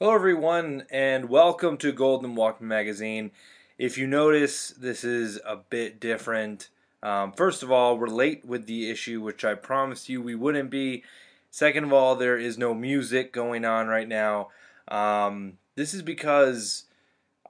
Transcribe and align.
Hello, 0.00 0.14
everyone, 0.14 0.84
and 0.92 1.28
welcome 1.28 1.76
to 1.78 1.90
Golden 1.90 2.36
Walkman 2.36 2.60
Magazine. 2.60 3.32
If 3.78 3.98
you 3.98 4.06
notice, 4.06 4.68
this 4.68 5.02
is 5.02 5.40
a 5.44 5.56
bit 5.56 5.98
different. 5.98 6.68
Um, 7.02 7.32
first 7.32 7.64
of 7.64 7.72
all, 7.72 7.98
we're 7.98 8.06
late 8.06 8.44
with 8.44 8.66
the 8.66 8.92
issue, 8.92 9.20
which 9.20 9.44
I 9.44 9.54
promised 9.54 10.08
you 10.08 10.22
we 10.22 10.36
wouldn't 10.36 10.70
be. 10.70 11.02
Second 11.50 11.82
of 11.82 11.92
all, 11.92 12.14
there 12.14 12.38
is 12.38 12.56
no 12.56 12.74
music 12.74 13.32
going 13.32 13.64
on 13.64 13.88
right 13.88 14.06
now. 14.06 14.50
Um, 14.86 15.54
this 15.74 15.92
is 15.92 16.02
because 16.02 16.84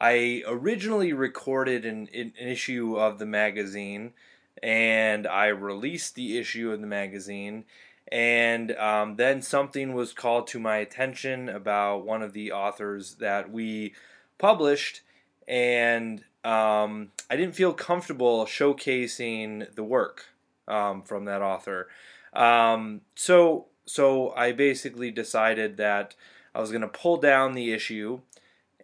I 0.00 0.42
originally 0.46 1.12
recorded 1.12 1.84
an, 1.84 2.08
an 2.14 2.32
issue 2.40 2.96
of 2.96 3.18
the 3.18 3.26
magazine 3.26 4.14
and 4.62 5.26
I 5.26 5.48
released 5.48 6.14
the 6.14 6.38
issue 6.38 6.72
of 6.72 6.80
the 6.80 6.86
magazine 6.86 7.66
and 8.10 8.72
um, 8.72 9.16
then 9.16 9.42
something 9.42 9.92
was 9.92 10.12
called 10.12 10.46
to 10.48 10.58
my 10.58 10.78
attention 10.78 11.48
about 11.48 12.06
one 12.06 12.22
of 12.22 12.32
the 12.32 12.52
authors 12.52 13.16
that 13.16 13.50
we 13.50 13.94
published, 14.38 15.02
and 15.46 16.24
um, 16.44 17.12
I 17.30 17.36
didn't 17.36 17.54
feel 17.54 17.72
comfortable 17.72 18.44
showcasing 18.46 19.74
the 19.74 19.84
work 19.84 20.26
um, 20.66 21.02
from 21.02 21.26
that 21.26 21.42
author. 21.42 21.88
Um, 22.32 23.02
so, 23.14 23.66
so 23.84 24.30
I 24.30 24.52
basically 24.52 25.10
decided 25.10 25.76
that 25.76 26.14
I 26.54 26.60
was 26.60 26.70
going 26.70 26.82
to 26.82 26.88
pull 26.88 27.18
down 27.18 27.52
the 27.52 27.72
issue, 27.72 28.20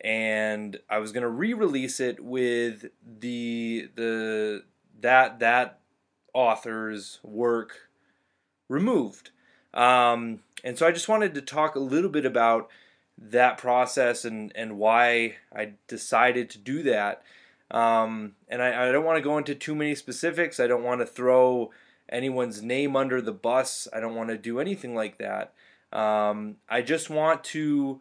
and 0.01 0.79
I 0.91 0.99
was 0.99 1.13
going 1.13 1.23
to 1.23 1.29
re-release 1.29 1.99
it 2.01 2.23
with 2.23 2.87
the 3.21 3.89
the 3.95 4.65
that 5.01 5.39
that 5.39 5.81
author's 6.35 7.21
work 7.23 7.89
removed. 8.75 9.31
Um, 9.73 10.41
and 10.63 10.77
so 10.77 10.87
I 10.87 10.93
just 10.93 11.09
wanted 11.09 11.35
to 11.35 11.41
talk 11.41 11.75
a 11.75 11.81
little 11.81 12.11
bit 12.11 12.27
about 12.27 12.69
that 13.17 13.57
process 13.57 14.25
and, 14.25 14.53
and 14.55 14.79
why 14.79 15.37
I 15.55 15.75
decided 15.89 16.51
to 16.51 16.59
do 16.59 16.83
that. 16.83 17.23
Um, 17.71 18.35
and 18.49 18.61
I, 18.61 18.89
I 18.89 18.93
don't 18.93 19.05
want 19.05 19.17
to 19.17 19.23
go 19.23 19.39
into 19.39 19.55
too 19.55 19.75
many 19.75 19.95
specifics. 19.95 20.61
I 20.61 20.67
don't 20.67 20.83
want 20.83 21.01
to 21.01 21.07
throw 21.07 21.71
anyone's 22.09 22.63
name 22.63 22.97
under 22.97 23.23
the 23.23 23.33
bus. 23.33 23.89
I 23.93 24.01
don't 24.01 24.15
want 24.15 24.29
to 24.31 24.39
do 24.39 24.61
anything 24.61 24.95
like 24.95 25.19
that. 25.19 25.55
Um, 25.93 26.57
I 26.69 26.83
just 26.83 27.09
want 27.09 27.45
to 27.45 28.01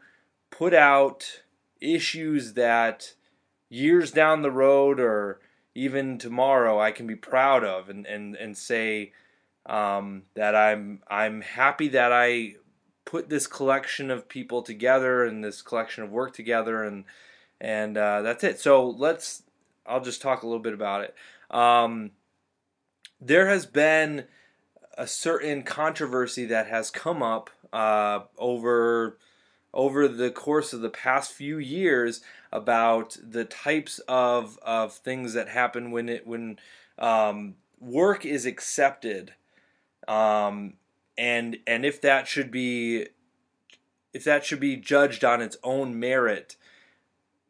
put 0.49 0.73
out 0.73 1.43
issues 1.79 2.53
that 2.53 3.13
years 3.69 4.11
down 4.11 4.41
the 4.41 4.51
road 4.51 4.99
or 4.99 5.39
even 5.75 6.17
tomorrow 6.17 6.79
I 6.79 6.91
can 6.91 7.07
be 7.07 7.15
proud 7.15 7.63
of 7.63 7.89
and, 7.89 8.05
and, 8.05 8.35
and 8.35 8.57
say, 8.57 9.11
um, 9.65 10.23
that 10.35 10.55
I'm 10.55 11.01
I'm 11.07 11.41
happy 11.41 11.87
that 11.89 12.11
I 12.11 12.55
put 13.05 13.29
this 13.29 13.47
collection 13.47 14.09
of 14.11 14.27
people 14.27 14.61
together 14.61 15.23
and 15.23 15.43
this 15.43 15.61
collection 15.61 16.03
of 16.03 16.11
work 16.11 16.33
together 16.33 16.83
and 16.83 17.05
and 17.61 17.97
uh, 17.97 18.21
that's 18.21 18.43
it. 18.43 18.59
So 18.59 18.89
let's 18.89 19.43
I'll 19.85 20.01
just 20.01 20.21
talk 20.21 20.43
a 20.43 20.47
little 20.47 20.61
bit 20.61 20.73
about 20.73 21.01
it. 21.01 21.15
Um, 21.49 22.11
there 23.21 23.47
has 23.47 23.65
been 23.65 24.25
a 24.97 25.07
certain 25.07 25.63
controversy 25.63 26.45
that 26.45 26.67
has 26.67 26.91
come 26.91 27.23
up 27.23 27.49
uh, 27.71 28.21
over 28.37 29.17
over 29.73 30.07
the 30.07 30.29
course 30.29 30.71
of 30.71 30.81
the 30.81 30.89
past 30.89 31.31
few 31.31 31.57
years 31.57 32.21
about 32.51 33.17
the 33.23 33.43
types 33.43 33.97
of, 34.07 34.59
of 34.61 34.93
things 34.93 35.33
that 35.33 35.49
happen 35.49 35.89
when 35.89 36.09
it 36.09 36.27
when 36.27 36.59
um, 36.99 37.55
work 37.79 38.25
is 38.25 38.45
accepted 38.45 39.33
um, 40.07 40.73
and 41.17 41.57
and 41.67 41.85
if 41.85 42.01
that 42.01 42.27
should 42.27 42.51
be 42.51 43.07
if 44.13 44.23
that 44.23 44.45
should 44.45 44.59
be 44.59 44.75
judged 44.75 45.23
on 45.23 45.41
its 45.41 45.57
own 45.63 45.99
merit, 45.99 46.55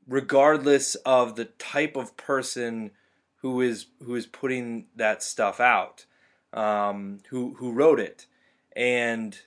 regardless 0.07 0.95
of 0.95 1.35
the 1.35 1.45
type 1.45 1.95
of 1.95 2.15
person 2.17 2.91
who 3.37 3.61
is 3.61 3.87
who 4.03 4.15
is 4.15 4.25
putting 4.25 4.85
that 4.95 5.21
stuff 5.21 5.59
out, 5.59 6.05
um, 6.53 7.19
who 7.29 7.55
who 7.55 7.71
wrote 7.71 7.99
it, 7.99 8.25
and 8.75 9.39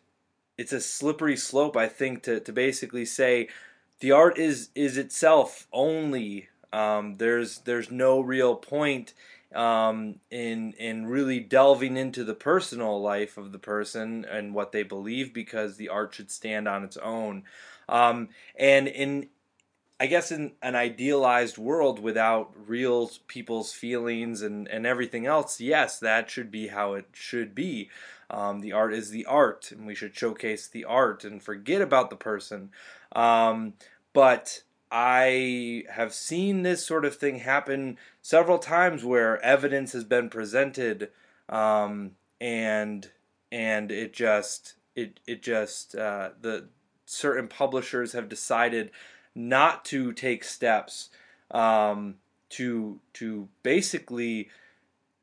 it's 0.59 0.73
a 0.73 0.81
slippery 0.81 1.37
slope, 1.37 1.77
I 1.77 1.89
think, 1.89 2.23
to 2.25 2.41
to 2.41 2.53
basically 2.53 3.05
say 3.05 3.49
the 4.01 4.13
art 4.13 4.39
is 4.39 4.71
is 4.75 4.99
itself 4.99 5.67
only. 5.73 6.49
Um, 6.73 7.15
there's 7.15 7.59
there's 7.61 7.91
no 7.91 8.21
real 8.21 8.57
point 8.57 9.15
um, 9.55 10.17
in 10.31 10.73
in 10.73 11.07
really 11.07 11.41
delving 11.41 11.97
into 11.97 12.25
the 12.25 12.35
personal 12.35 13.01
life 13.01 13.37
of 13.37 13.53
the 13.53 13.59
person 13.59 14.25
and 14.25 14.55
what 14.55 14.73
they 14.73 14.83
believe 14.83 15.33
because 15.33 15.77
the 15.77 15.89
art 15.89 16.15
should 16.15 16.31
stand 16.31 16.67
on 16.69 16.85
its 16.85 16.97
own. 16.97 17.45
Um, 17.89 18.31
and 18.59 18.89
in 18.89 19.29
I 19.99 20.07
guess 20.07 20.31
in 20.31 20.53
an 20.61 20.75
idealized 20.75 21.57
world 21.57 22.01
without 22.01 22.53
real 22.67 23.11
people's 23.29 23.73
feelings 23.73 24.43
and, 24.43 24.69
and 24.69 24.87
everything 24.87 25.25
else, 25.25 25.59
yes, 25.59 25.99
that 26.01 26.29
should 26.31 26.51
be 26.51 26.69
how 26.69 26.93
it 26.95 27.07
should 27.13 27.55
be. 27.55 27.89
Um, 28.29 28.61
the 28.61 28.73
art 28.73 28.93
is 28.93 29.11
the 29.11 29.25
art, 29.25 29.71
and 29.73 29.87
we 29.87 29.95
should 29.95 30.15
showcase 30.15 30.69
the 30.69 30.85
art 30.85 31.25
and 31.25 31.43
forget 31.43 31.81
about 31.81 32.11
the 32.11 32.17
person. 32.17 32.71
Um, 33.13 33.75
but 34.13 34.63
I 34.99 35.85
have 35.91 36.15
seen 36.15 36.63
this 36.63 36.83
sort 36.83 37.05
of 37.05 37.17
thing 37.17 37.41
happen 37.41 37.99
several 38.23 38.59
times 38.59 39.05
where 39.05 39.39
evidence 39.45 39.93
has 39.93 40.05
been 40.05 40.31
presented, 40.31 41.11
um, 41.51 42.13
and 42.41 43.07
and 43.53 43.93
it 43.93 44.15
just 44.15 44.77
it 44.95 45.21
it 45.27 45.43
just 45.43 45.95
uh, 45.95 46.31
the 46.41 46.69
certain 47.05 47.47
publishers 47.47 48.15
have 48.15 48.31
decided 48.31 48.91
not 49.35 49.85
to 49.87 50.15
take 50.15 50.43
steps 50.43 51.11
um, 51.51 52.15
to 52.49 52.99
to 53.13 53.51
basically 53.63 54.49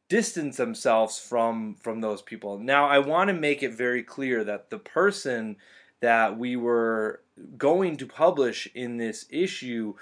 distance 0.08 0.58
themselves 0.58 1.18
from 1.18 1.74
from 1.82 2.02
those 2.02 2.22
people. 2.22 2.60
Now, 2.60 2.86
I 2.86 3.00
want 3.00 3.30
to 3.30 3.34
make 3.34 3.64
it 3.64 3.74
very 3.74 4.04
clear 4.04 4.44
that 4.44 4.70
the 4.70 4.78
person 4.78 5.56
that 6.00 6.38
we 6.38 6.56
were 6.56 7.23
going 7.58 7.98
to 7.98 8.06
publish 8.06 8.68
in 8.74 8.98
this 8.98 9.26
issue 9.30 9.96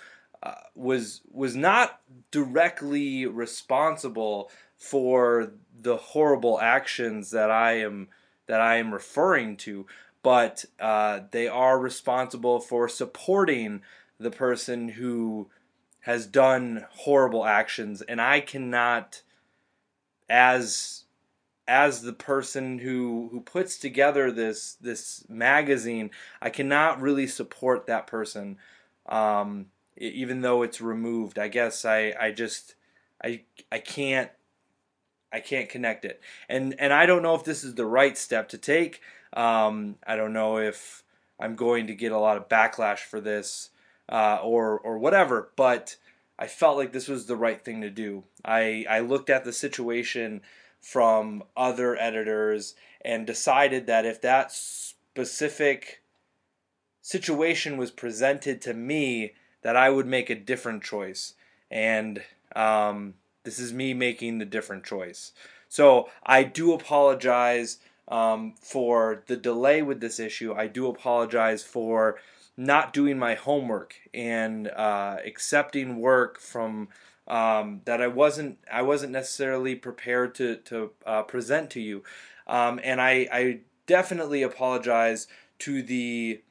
uh, 0.44 0.56
was 0.76 1.22
was 1.32 1.56
not 1.56 2.02
directly 2.32 3.26
responsible 3.26 4.50
for 4.78 5.52
the 5.80 5.98
horrible 5.98 6.60
actions 6.60 7.32
that 7.32 7.52
I 7.52 7.74
am 7.74 8.10
that 8.48 8.60
I 8.60 8.78
am 8.78 8.94
referring 8.94 9.56
to, 9.58 9.86
but 10.24 10.66
uh, 10.80 11.22
they 11.32 11.48
are 11.48 11.80
responsible 11.80 12.60
for 12.60 12.90
supporting 12.90 13.82
the 14.20 14.32
person 14.32 14.90
who 14.90 15.50
has 16.02 16.26
done 16.26 16.86
horrible 16.90 17.46
actions, 17.46 18.02
and 18.02 18.20
I 18.20 18.42
cannot, 18.42 19.22
as 20.28 21.04
as 21.72 22.02
the 22.02 22.12
person 22.12 22.80
who 22.80 23.30
who 23.32 23.40
puts 23.40 23.78
together 23.78 24.30
this 24.30 24.74
this 24.82 25.24
magazine, 25.30 26.12
I 26.42 26.50
cannot 26.50 27.00
really 27.00 27.28
support 27.28 27.88
that 27.88 28.08
person, 28.08 28.58
um, 29.06 29.68
even 29.96 30.42
though 30.42 30.64
it's 30.64 30.82
removed. 30.82 31.40
I 31.40 31.48
guess 31.48 31.86
I 31.86 32.14
I 32.20 32.32
just 32.32 32.76
I 33.24 33.44
I 33.72 33.80
can't 33.80 34.30
I 35.32 35.40
can't 35.40 35.70
connect 35.70 36.04
it, 36.04 36.20
and 36.50 36.76
and 36.78 36.92
I 36.92 37.06
don't 37.06 37.24
know 37.24 37.36
if 37.36 37.46
this 37.46 37.64
is 37.64 37.76
the 37.76 37.86
right 37.86 38.18
step 38.18 38.50
to 38.50 38.58
take. 38.58 39.00
Um, 39.32 39.96
I 40.06 40.18
don't 40.18 40.34
know 40.34 40.58
if 40.58 41.04
I'm 41.40 41.56
going 41.56 41.88
to 41.88 41.96
get 41.96 42.12
a 42.12 42.20
lot 42.20 42.36
of 42.36 42.50
backlash 42.50 43.00
for 43.00 43.22
this 43.22 43.70
uh, 44.10 44.40
or 44.44 44.78
or 44.78 44.98
whatever, 44.98 45.52
but 45.56 45.96
I 46.38 46.48
felt 46.48 46.76
like 46.76 46.92
this 46.92 47.08
was 47.08 47.28
the 47.28 47.38
right 47.38 47.64
thing 47.64 47.80
to 47.80 47.90
do. 47.90 48.26
I 48.44 48.86
I 48.90 49.00
looked 49.00 49.30
at 49.30 49.46
the 49.46 49.54
situation 49.54 50.42
from 50.82 51.44
other 51.56 51.96
editors 51.98 52.76
and 53.04 53.26
decided 53.26 53.88
that 53.88 54.06
if 54.06 54.22
that 54.22 54.52
specific 54.52 56.02
situation 57.02 57.78
was 57.78 57.92
presented 57.92 58.62
to 58.62 58.74
me, 58.74 59.34
that 59.62 59.76
I 59.76 59.90
would 59.90 60.08
make 60.08 60.30
a 60.30 60.36
different 60.36 60.84
choice. 60.84 61.34
And 61.70 62.24
um, 62.56 63.16
this 63.44 63.60
is 63.60 63.74
me 63.74 63.94
making 63.94 64.38
the 64.38 64.46
different 64.46 64.84
choice. 64.84 65.32
So 65.70 66.10
I 66.26 66.44
do 66.44 66.74
apologize 66.74 67.78
um, 68.08 68.54
for 68.60 69.24
the 69.28 69.38
delay 69.38 69.82
with 69.82 70.02
this 70.02 70.20
issue. 70.20 70.54
I 70.54 70.68
do 70.68 70.88
apologize 70.88 71.64
for 71.64 72.20
not 72.58 72.94
doing 72.94 73.18
my 73.18 73.36
homework 73.36 73.96
and 74.14 74.68
uh, 74.68 75.18
accepting 75.26 76.00
work 76.00 76.40
from 76.40 76.90
um, 77.32 77.82
that 77.86 78.02
I 78.02 78.08
wasn't 78.10 78.60
I 78.72 78.84
wasn't 78.84 79.14
necessarily 79.14 79.76
prepared 79.76 80.36
to 80.36 80.58
to 80.58 80.92
uh, 81.08 81.24
present 81.24 81.72
to 81.72 81.82
you, 81.82 82.04
um, 82.48 82.80
and 82.84 83.02
I, 83.02 83.28
I 83.34 83.60
definitely 83.88 84.44
apologize 84.44 85.28
to 85.62 85.84
the 85.84 86.44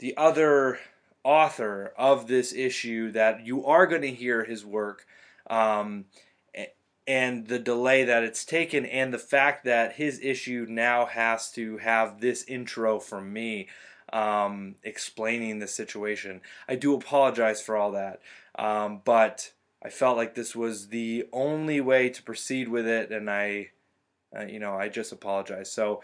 the 0.00 0.16
other 0.18 0.80
author 1.24 1.94
of 1.98 2.26
this 2.28 2.52
issue 2.54 3.12
that 3.12 3.46
you 3.46 3.64
are 3.66 3.86
going 3.86 4.02
to 4.02 4.12
hear 4.14 4.44
his 4.44 4.66
work. 4.66 5.06
Um, 5.48 6.06
and 7.06 7.48
the 7.48 7.58
delay 7.58 8.04
that 8.04 8.24
it's 8.24 8.44
taken, 8.46 8.86
and 8.86 9.12
the 9.12 9.18
fact 9.18 9.64
that 9.64 9.94
his 9.94 10.20
issue 10.22 10.66
now 10.68 11.06
has 11.06 11.50
to 11.52 11.78
have 11.78 12.20
this 12.20 12.44
intro 12.44 12.98
from 13.00 13.32
me. 13.32 13.68
um, 14.12 14.76
explaining 14.84 15.58
the 15.58 15.66
situation. 15.68 16.40
I 16.68 16.76
do 16.76 16.94
apologize 16.94 17.60
for 17.62 17.76
all 17.76 17.92
that, 17.92 18.20
um, 18.56 19.02
but 19.04 19.50
I 19.84 19.90
felt 19.90 20.16
like 20.16 20.34
this 20.34 20.56
was 20.56 20.88
the 20.88 21.26
only 21.32 21.80
way 21.80 22.08
to 22.08 22.22
proceed 22.22 22.68
with 22.68 22.86
it, 22.86 23.10
and 23.10 23.30
I, 23.30 23.70
uh, 24.36 24.44
you 24.44 24.58
know, 24.58 24.74
I 24.74 24.88
just 24.88 25.12
apologize. 25.12 25.70
So 25.70 26.02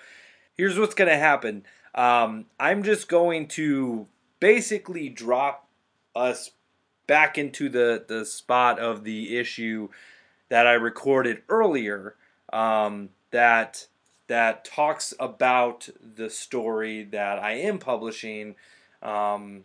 here's 0.55 0.79
what's 0.79 0.95
going 0.95 1.09
to 1.09 1.17
happen. 1.17 1.65
Um, 1.95 2.47
I'm 2.59 2.83
just 2.83 3.09
going 3.09 3.49
to 3.49 4.07
basically 4.39 5.09
drop 5.09 5.67
us 6.15 6.51
back 7.07 7.39
into 7.39 7.69
the, 7.69 8.05
the 8.07 8.27
spot 8.27 8.79
of 8.79 9.05
the 9.05 9.39
issue 9.39 9.89
that 10.51 10.67
I 10.67 10.75
recorded 10.75 11.43
earlier 11.49 12.17
um, 12.53 13.11
that 13.31 13.87
that 14.27 14.65
talks 14.65 15.13
about 15.19 15.89
the 16.01 16.31
story 16.31 17.03
that 17.03 17.41
I 17.41 17.53
am 17.55 17.79
publishing 17.79 18.55
um, 19.03 19.65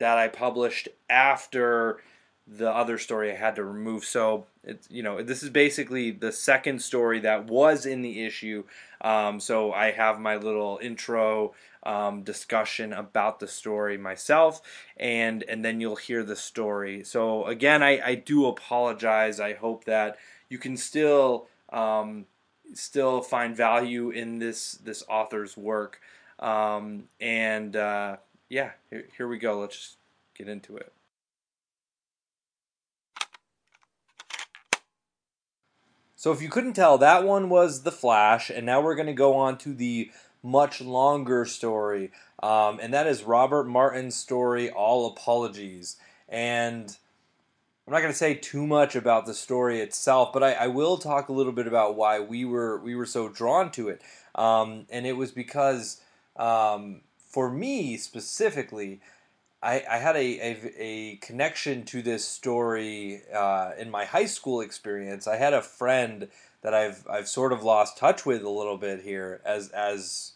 that 0.00 0.18
I 0.18 0.26
published 0.26 0.88
after 1.08 2.00
the 2.46 2.70
other 2.70 2.98
story 2.98 3.32
I 3.32 3.36
had 3.36 3.56
to 3.56 3.64
remove. 3.64 4.04
So 4.04 4.46
it's 4.64 4.90
you 4.90 5.02
know 5.02 5.22
this 5.22 5.42
is 5.42 5.50
basically 5.50 6.10
the 6.10 6.32
second 6.32 6.82
story 6.82 7.20
that 7.20 7.46
was 7.46 7.86
in 7.86 8.02
the 8.02 8.24
issue. 8.24 8.64
Um, 9.00 9.40
so 9.40 9.72
I 9.72 9.90
have 9.92 10.20
my 10.20 10.36
little 10.36 10.78
intro 10.82 11.54
um, 11.84 12.22
discussion 12.22 12.92
about 12.92 13.40
the 13.40 13.48
story 13.48 13.96
myself, 13.96 14.60
and 14.96 15.42
and 15.44 15.64
then 15.64 15.80
you'll 15.80 15.96
hear 15.96 16.22
the 16.22 16.36
story. 16.36 17.04
So 17.04 17.46
again, 17.46 17.82
I, 17.82 18.00
I 18.04 18.14
do 18.14 18.46
apologize. 18.46 19.40
I 19.40 19.54
hope 19.54 19.84
that 19.84 20.18
you 20.48 20.58
can 20.58 20.76
still 20.76 21.46
um, 21.72 22.26
still 22.74 23.20
find 23.20 23.56
value 23.56 24.10
in 24.10 24.38
this 24.38 24.72
this 24.72 25.02
author's 25.08 25.56
work. 25.56 26.00
Um, 26.38 27.04
and 27.20 27.76
uh, 27.76 28.16
yeah, 28.48 28.72
here, 28.90 29.04
here 29.16 29.28
we 29.28 29.38
go. 29.38 29.60
Let's 29.60 29.76
just 29.76 29.96
get 30.34 30.48
into 30.48 30.76
it. 30.76 30.92
So 36.22 36.30
if 36.30 36.40
you 36.40 36.48
couldn't 36.48 36.74
tell, 36.74 36.98
that 36.98 37.24
one 37.24 37.48
was 37.48 37.82
The 37.82 37.90
Flash, 37.90 38.48
and 38.48 38.64
now 38.64 38.80
we're 38.80 38.94
going 38.94 39.08
to 39.08 39.12
go 39.12 39.34
on 39.34 39.58
to 39.58 39.74
the 39.74 40.12
much 40.40 40.80
longer 40.80 41.44
story, 41.44 42.12
um, 42.40 42.78
and 42.80 42.94
that 42.94 43.08
is 43.08 43.24
Robert 43.24 43.66
Martin's 43.66 44.14
story, 44.14 44.70
All 44.70 45.08
Apologies. 45.08 45.96
And 46.28 46.96
I'm 47.88 47.92
not 47.92 48.02
going 48.02 48.12
to 48.12 48.16
say 48.16 48.34
too 48.34 48.68
much 48.68 48.94
about 48.94 49.26
the 49.26 49.34
story 49.34 49.80
itself, 49.80 50.32
but 50.32 50.44
I, 50.44 50.52
I, 50.52 50.66
will 50.68 50.96
talk 50.96 51.28
a 51.28 51.32
little 51.32 51.50
bit 51.50 51.66
about 51.66 51.96
why 51.96 52.20
we 52.20 52.44
were 52.44 52.78
we 52.78 52.94
were 52.94 53.04
so 53.04 53.28
drawn 53.28 53.72
to 53.72 53.88
it, 53.88 54.00
um, 54.36 54.86
and 54.90 55.04
it 55.04 55.16
was 55.16 55.32
because 55.32 56.00
um, 56.36 57.00
for 57.18 57.50
me 57.50 57.96
specifically, 57.96 59.00
I, 59.62 59.84
I 59.88 59.98
had 59.98 60.16
a, 60.16 60.18
a, 60.18 60.72
a, 60.76 61.16
connection 61.16 61.84
to 61.84 62.02
this 62.02 62.26
story 62.26 63.22
uh, 63.32 63.72
in 63.78 63.90
my 63.90 64.04
high 64.04 64.26
school 64.26 64.60
experience. 64.60 65.28
I 65.28 65.36
had 65.36 65.54
a 65.54 65.62
friend 65.62 66.28
that 66.62 66.74
I've 66.74 67.06
I've 67.08 67.28
sort 67.28 67.52
of 67.52 67.62
lost 67.62 67.96
touch 67.96 68.26
with 68.26 68.42
a 68.42 68.50
little 68.50 68.76
bit 68.76 69.02
here, 69.02 69.40
as 69.44 69.68
as 69.68 70.32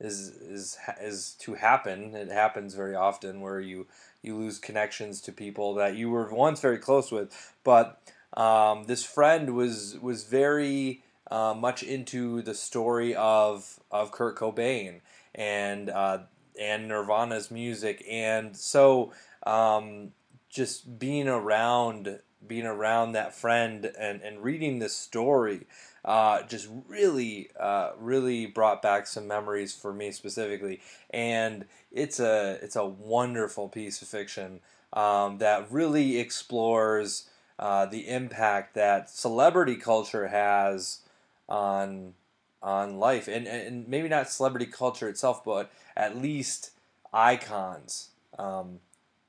is 0.00 0.28
is 0.28 0.78
is 1.00 1.36
to 1.40 1.54
happen. 1.54 2.14
It 2.14 2.28
happens 2.28 2.74
very 2.74 2.94
often 2.94 3.40
where 3.40 3.60
you 3.60 3.86
you 4.22 4.36
lose 4.36 4.58
connections 4.58 5.20
to 5.22 5.32
people 5.32 5.74
that 5.74 5.96
you 5.96 6.10
were 6.10 6.32
once 6.32 6.60
very 6.60 6.78
close 6.78 7.10
with. 7.10 7.54
But 7.64 8.00
um, 8.34 8.84
this 8.84 9.04
friend 9.04 9.54
was 9.54 9.96
was 10.00 10.24
very 10.24 11.02
uh, 11.30 11.54
much 11.54 11.82
into 11.82 12.42
the 12.42 12.54
story 12.54 13.14
of 13.14 13.80
of 13.90 14.12
Kurt 14.12 14.36
Cobain 14.36 15.00
and 15.34 15.88
uh, 15.88 16.18
and 16.60 16.88
Nirvana's 16.88 17.50
music, 17.50 18.04
and 18.08 18.56
so 18.56 19.12
um, 19.44 20.12
just 20.48 20.98
being 20.98 21.28
around 21.28 22.20
being 22.44 22.66
around 22.66 23.12
that 23.12 23.32
friend 23.32 23.92
and, 23.96 24.20
and 24.20 24.42
reading 24.42 24.80
this 24.80 24.96
story 24.96 25.64
uh, 26.04 26.42
just 26.42 26.68
really 26.88 27.50
uh, 27.58 27.90
really 27.98 28.46
brought 28.46 28.82
back 28.82 29.06
some 29.06 29.26
memories 29.26 29.72
for 29.74 29.92
me 29.92 30.10
specifically. 30.10 30.80
And 31.10 31.66
it's 31.90 32.18
a 32.18 32.58
it's 32.62 32.76
a 32.76 32.84
wonderful 32.84 33.68
piece 33.68 34.02
of 34.02 34.08
fiction 34.08 34.60
um, 34.92 35.38
that 35.38 35.70
really 35.70 36.18
explores 36.18 37.28
uh, 37.58 37.86
the 37.86 38.08
impact 38.08 38.74
that 38.74 39.10
celebrity 39.10 39.76
culture 39.76 40.28
has 40.28 41.00
on 41.48 42.14
on 42.62 42.98
life 42.98 43.28
and, 43.28 43.46
and 43.46 43.88
maybe 43.88 44.08
not 44.08 44.30
celebrity 44.30 44.66
culture 44.66 45.08
itself 45.08 45.44
but 45.44 45.72
at 45.96 46.16
least 46.16 46.70
icons, 47.12 48.10
um, 48.38 48.80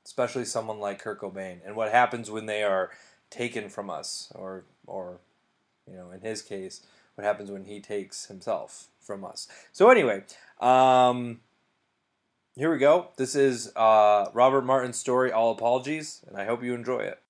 especially 0.04 0.44
someone 0.44 0.80
like 0.80 0.98
Kurt 0.98 1.20
Cobain, 1.20 1.58
and 1.64 1.76
what 1.76 1.92
happens 1.92 2.30
when 2.30 2.46
they 2.46 2.62
are 2.62 2.90
taken 3.30 3.68
from 3.68 3.90
us, 3.90 4.32
or 4.34 4.64
or 4.86 5.18
you 5.90 5.96
know, 5.96 6.10
in 6.10 6.20
his 6.20 6.42
case, 6.42 6.80
what 7.14 7.24
happens 7.24 7.50
when 7.50 7.64
he 7.64 7.80
takes 7.80 8.26
himself 8.26 8.88
from 9.00 9.24
us. 9.24 9.48
So 9.72 9.90
anyway, 9.90 10.24
um, 10.60 11.40
here 12.56 12.72
we 12.72 12.78
go. 12.78 13.08
This 13.16 13.34
is 13.34 13.72
uh, 13.76 14.30
Robert 14.32 14.64
Martin's 14.64 14.96
story, 14.96 15.30
All 15.30 15.52
Apologies, 15.52 16.24
and 16.26 16.36
I 16.36 16.44
hope 16.44 16.62
you 16.62 16.74
enjoy 16.74 17.00
it. 17.00 17.20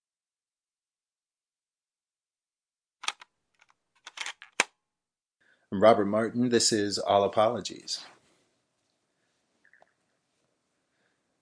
I'm 5.75 5.83
Robert 5.83 6.05
Martin. 6.05 6.51
This 6.51 6.73
is 6.73 7.01
All 7.01 7.25
Apologies. 7.25 8.05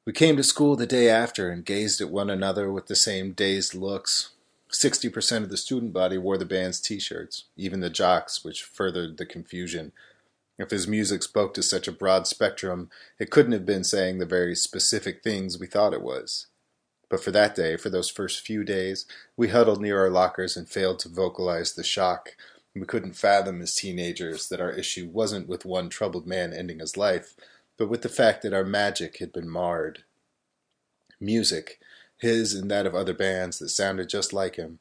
We 0.06 0.14
came 0.14 0.38
to 0.38 0.42
school 0.42 0.74
the 0.74 0.86
day 0.86 1.10
after 1.10 1.50
and 1.50 1.62
gazed 1.62 2.00
at 2.00 2.08
one 2.08 2.30
another 2.30 2.72
with 2.72 2.86
the 2.86 2.96
same 2.96 3.32
dazed 3.32 3.74
looks. 3.74 4.30
Sixty 4.70 5.10
percent 5.10 5.44
of 5.44 5.50
the 5.50 5.58
student 5.58 5.92
body 5.92 6.16
wore 6.16 6.38
the 6.38 6.46
band's 6.46 6.80
t-shirts, 6.80 7.44
even 7.58 7.80
the 7.80 7.90
jocks, 7.90 8.42
which 8.42 8.62
furthered 8.62 9.18
the 9.18 9.26
confusion. 9.26 9.92
If 10.58 10.70
his 10.70 10.88
music 10.88 11.22
spoke 11.22 11.52
to 11.52 11.62
such 11.62 11.86
a 11.86 11.92
broad 11.92 12.26
spectrum, 12.26 12.88
it 13.18 13.30
couldn't 13.30 13.52
have 13.52 13.66
been 13.66 13.84
saying 13.84 14.16
the 14.16 14.24
very 14.24 14.54
specific 14.54 15.22
things 15.22 15.60
we 15.60 15.66
thought 15.66 15.92
it 15.92 16.00
was. 16.00 16.46
But 17.10 17.22
for 17.22 17.32
that 17.32 17.54
day, 17.54 17.76
for 17.76 17.90
those 17.90 18.08
first 18.08 18.40
few 18.40 18.64
days, 18.64 19.04
we 19.36 19.48
huddled 19.48 19.82
near 19.82 20.00
our 20.00 20.08
lockers 20.08 20.56
and 20.56 20.66
failed 20.66 21.00
to 21.00 21.10
vocalize 21.10 21.74
the 21.74 21.84
shock. 21.84 22.34
We 22.74 22.86
couldn't 22.86 23.14
fathom 23.14 23.60
as 23.60 23.74
teenagers 23.74 24.48
that 24.48 24.60
our 24.60 24.70
issue 24.70 25.08
wasn't 25.08 25.48
with 25.48 25.64
one 25.64 25.88
troubled 25.90 26.26
man 26.26 26.52
ending 26.52 26.78
his 26.78 26.96
life, 26.96 27.34
but 27.76 27.88
with 27.88 28.02
the 28.02 28.08
fact 28.08 28.42
that 28.42 28.54
our 28.54 28.64
magic 28.64 29.18
had 29.18 29.32
been 29.32 29.48
marred. 29.48 30.04
Music, 31.20 31.78
his 32.16 32.54
and 32.54 32.70
that 32.70 32.86
of 32.86 32.94
other 32.94 33.14
bands 33.14 33.58
that 33.58 33.68
sounded 33.68 34.08
just 34.08 34.32
like 34.32 34.56
him, 34.56 34.78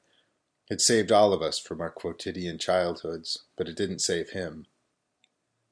had 0.70 0.80
saved 0.80 1.12
all 1.12 1.34
of 1.34 1.42
us 1.42 1.60
from 1.60 1.82
our 1.82 1.90
quotidian 1.90 2.58
childhoods, 2.58 3.40
but 3.58 3.68
it 3.68 3.76
didn't 3.76 4.00
save 4.00 4.30
him. 4.30 4.68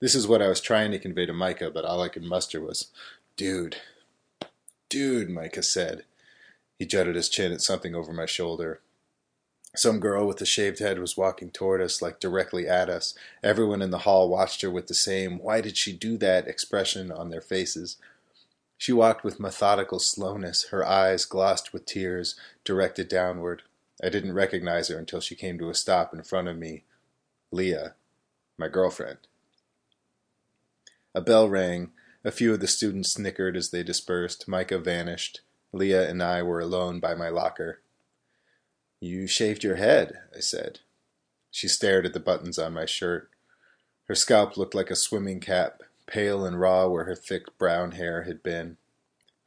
This 0.02 0.14
is 0.14 0.28
what 0.28 0.42
I 0.42 0.48
was 0.48 0.62
trying 0.62 0.92
to 0.92 1.00
convey 1.00 1.26
to 1.26 1.34
Micah, 1.34 1.72
but 1.72 1.86
all 1.86 2.02
I 2.02 2.10
could 2.10 2.24
muster 2.24 2.60
was, 2.60 2.90
Dude. 3.38 3.78
Dude, 4.90 5.30
Micah 5.30 5.64
said. 5.64 6.04
He 6.78 6.86
jutted 6.86 7.16
his 7.16 7.30
chin 7.30 7.54
at 7.54 7.62
something 7.62 7.96
over 7.96 8.12
my 8.12 8.26
shoulder. 8.26 8.82
Some 9.76 10.00
girl 10.00 10.26
with 10.26 10.42
a 10.42 10.46
shaved 10.46 10.80
head 10.80 11.00
was 11.00 11.16
walking 11.16 11.52
toward 11.52 11.82
us, 11.82 12.02
like 12.02 12.20
directly 12.20 12.68
at 12.68 12.90
us. 12.90 13.14
Everyone 13.44 13.82
in 13.82 13.92
the 13.92 14.00
hall 14.00 14.28
watched 14.28 14.62
her 14.62 14.72
with 14.72 14.88
the 14.88 14.96
same, 14.96 15.38
why 15.38 15.62
did 15.62 15.78
she 15.78 15.94
do 15.94 16.18
that 16.18 16.48
expression 16.48 17.12
on 17.12 17.30
their 17.30 17.42
faces. 17.42 17.98
She 18.78 18.92
walked 18.92 19.24
with 19.24 19.40
methodical 19.40 20.00
slowness, 20.00 20.70
her 20.70 20.86
eyes, 20.86 21.26
glossed 21.26 21.72
with 21.72 21.86
tears, 21.86 22.36
directed 22.64 23.08
downward. 23.10 23.64
I 24.02 24.10
didn't 24.10 24.34
recognize 24.34 24.88
her 24.88 24.98
until 24.98 25.20
she 25.20 25.36
came 25.36 25.60
to 25.60 25.70
a 25.70 25.76
stop 25.76 26.14
in 26.14 26.24
front 26.24 26.48
of 26.48 26.58
me. 26.58 26.86
Leah, 27.52 27.96
my 28.58 28.70
girlfriend. 28.70 29.18
A 31.14 31.22
bell 31.22 31.50
rang. 31.50 31.92
A 32.24 32.32
few 32.32 32.54
of 32.54 32.60
the 32.60 32.68
students 32.68 33.14
snickered 33.14 33.56
as 33.56 33.70
they 33.70 33.84
dispersed. 33.84 34.48
Micah 34.48 34.80
vanished. 34.80 35.42
Leah 35.74 36.10
and 36.10 36.24
I 36.24 36.42
were 36.42 36.60
alone 36.60 37.00
by 37.00 37.14
my 37.16 37.30
locker. 37.30 37.82
You 39.02 39.28
shaved 39.28 39.64
your 39.64 39.78
head, 39.78 40.20
I 40.36 40.40
said. 40.40 40.80
She 41.52 41.68
stared 41.68 42.06
at 42.06 42.14
the 42.14 42.20
buttons 42.20 42.60
on 42.60 42.74
my 42.74 42.86
shirt. 42.86 43.30
Her 44.08 44.16
scalp 44.16 44.58
looked 44.58 44.76
like 44.76 44.92
a 44.92 44.96
swimming 44.96 45.40
cap, 45.40 45.84
pale 46.06 46.46
and 46.46 46.60
raw 46.60 46.88
where 46.88 47.06
her 47.06 47.16
thick 47.16 47.58
brown 47.58 47.94
hair 47.94 48.24
had 48.24 48.44
been. 48.44 48.78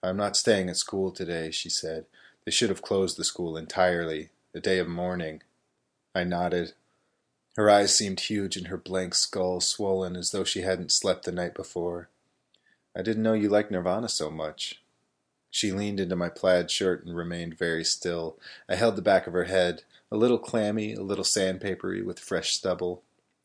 I'm 0.02 0.16
not 0.16 0.36
staying 0.36 0.68
at 0.68 0.76
school 0.76 1.12
today, 1.12 1.50
she 1.50 1.68
said. 1.68 2.06
They 2.44 2.50
should 2.50 2.70
have 2.70 2.82
closed 2.82 3.16
the 3.16 3.24
school 3.24 3.56
entirely, 3.56 4.30
a 4.54 4.60
day 4.60 4.78
of 4.78 4.88
mourning. 4.88 5.42
I 6.14 6.24
nodded. 6.24 6.72
Her 7.56 7.70
eyes 7.70 7.94
seemed 7.94 8.20
huge 8.20 8.56
and 8.56 8.68
her 8.68 8.76
blank 8.76 9.14
skull 9.14 9.60
swollen 9.60 10.16
as 10.16 10.30
though 10.30 10.44
she 10.44 10.62
hadn't 10.62 10.92
slept 10.92 11.24
the 11.24 11.32
night 11.32 11.54
before. 11.54 12.08
I 12.96 13.02
didn't 13.02 13.22
know 13.22 13.34
you 13.34 13.48
liked 13.48 13.70
Nirvana 13.70 14.08
so 14.08 14.30
much. 14.30 14.81
She 15.54 15.70
leaned 15.70 16.00
into 16.00 16.16
my 16.16 16.30
plaid 16.30 16.70
shirt 16.70 17.04
and 17.04 17.14
remained 17.14 17.58
very 17.58 17.84
still. 17.84 18.38
I 18.70 18.74
held 18.74 18.96
the 18.96 19.02
back 19.02 19.26
of 19.26 19.34
her 19.34 19.44
head, 19.44 19.82
a 20.10 20.16
little 20.16 20.38
clammy, 20.38 20.94
a 20.94 21.02
little 21.02 21.26
sandpapery 21.26 22.02
with 22.02 22.18
fresh 22.18 22.54
stubble. 22.54 23.02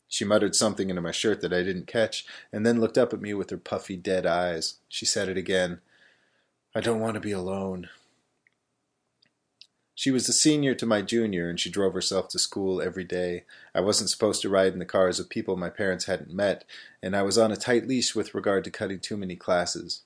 She 0.08 0.24
muttered 0.24 0.56
something 0.56 0.88
into 0.88 1.02
my 1.02 1.10
shirt 1.12 1.42
that 1.42 1.52
I 1.52 1.62
didn't 1.62 1.86
catch, 1.86 2.24
and 2.50 2.64
then 2.64 2.80
looked 2.80 2.96
up 2.96 3.12
at 3.12 3.20
me 3.20 3.34
with 3.34 3.50
her 3.50 3.58
puffy, 3.58 3.94
dead 3.94 4.24
eyes. 4.24 4.76
She 4.88 5.04
said 5.04 5.28
it 5.28 5.36
again. 5.36 5.80
I 6.74 6.80
don't 6.80 6.98
want 7.00 7.14
to 7.14 7.20
be 7.20 7.32
alone. 7.32 7.90
She 9.94 10.10
was 10.10 10.26
a 10.30 10.32
senior 10.32 10.74
to 10.76 10.86
my 10.86 11.02
junior, 11.02 11.50
and 11.50 11.60
she 11.60 11.68
drove 11.68 11.92
herself 11.92 12.28
to 12.28 12.38
school 12.38 12.80
every 12.80 13.04
day. 13.04 13.44
I 13.74 13.82
wasn't 13.82 14.08
supposed 14.08 14.40
to 14.42 14.48
ride 14.48 14.72
in 14.72 14.78
the 14.78 14.86
cars 14.86 15.20
of 15.20 15.28
people 15.28 15.58
my 15.58 15.68
parents 15.68 16.06
hadn't 16.06 16.32
met, 16.32 16.64
and 17.02 17.14
I 17.14 17.20
was 17.20 17.36
on 17.36 17.52
a 17.52 17.56
tight 17.56 17.86
leash 17.86 18.14
with 18.14 18.34
regard 18.34 18.64
to 18.64 18.70
cutting 18.70 19.00
too 19.00 19.18
many 19.18 19.36
classes. 19.36 20.04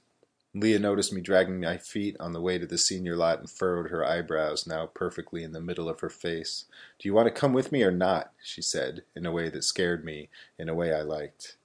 Leah 0.55 0.79
noticed 0.79 1.13
me 1.13 1.23
dragging 1.23 1.61
my 1.61 1.79
feet 1.79 2.15
on 2.21 2.33
the 2.33 2.41
way 2.41 2.59
to 2.59 2.67
the 2.67 2.77
senior 2.77 3.17
lot 3.17 3.39
and 3.39 3.49
furrowed 3.49 3.91
her 3.91 4.05
eyebrows, 4.05 4.67
now 4.67 4.85
perfectly 4.87 5.43
in 5.43 5.53
the 5.53 5.61
middle 5.61 5.89
of 5.89 6.01
her 6.01 6.11
face. 6.11 6.67
Do 6.99 7.09
you 7.09 7.15
want 7.15 7.27
to 7.27 7.41
come 7.41 7.55
with 7.55 7.73
me 7.73 7.83
or 7.83 7.91
not? 7.91 8.33
she 8.43 8.61
said, 8.61 9.03
in 9.17 9.25
a 9.25 9.33
way 9.33 9.49
that 9.49 9.65
scared 9.65 10.05
me, 10.05 10.29
in 10.59 10.69
a 10.69 10.75
way 10.75 10.93
I 10.93 11.01
liked. 11.01 11.57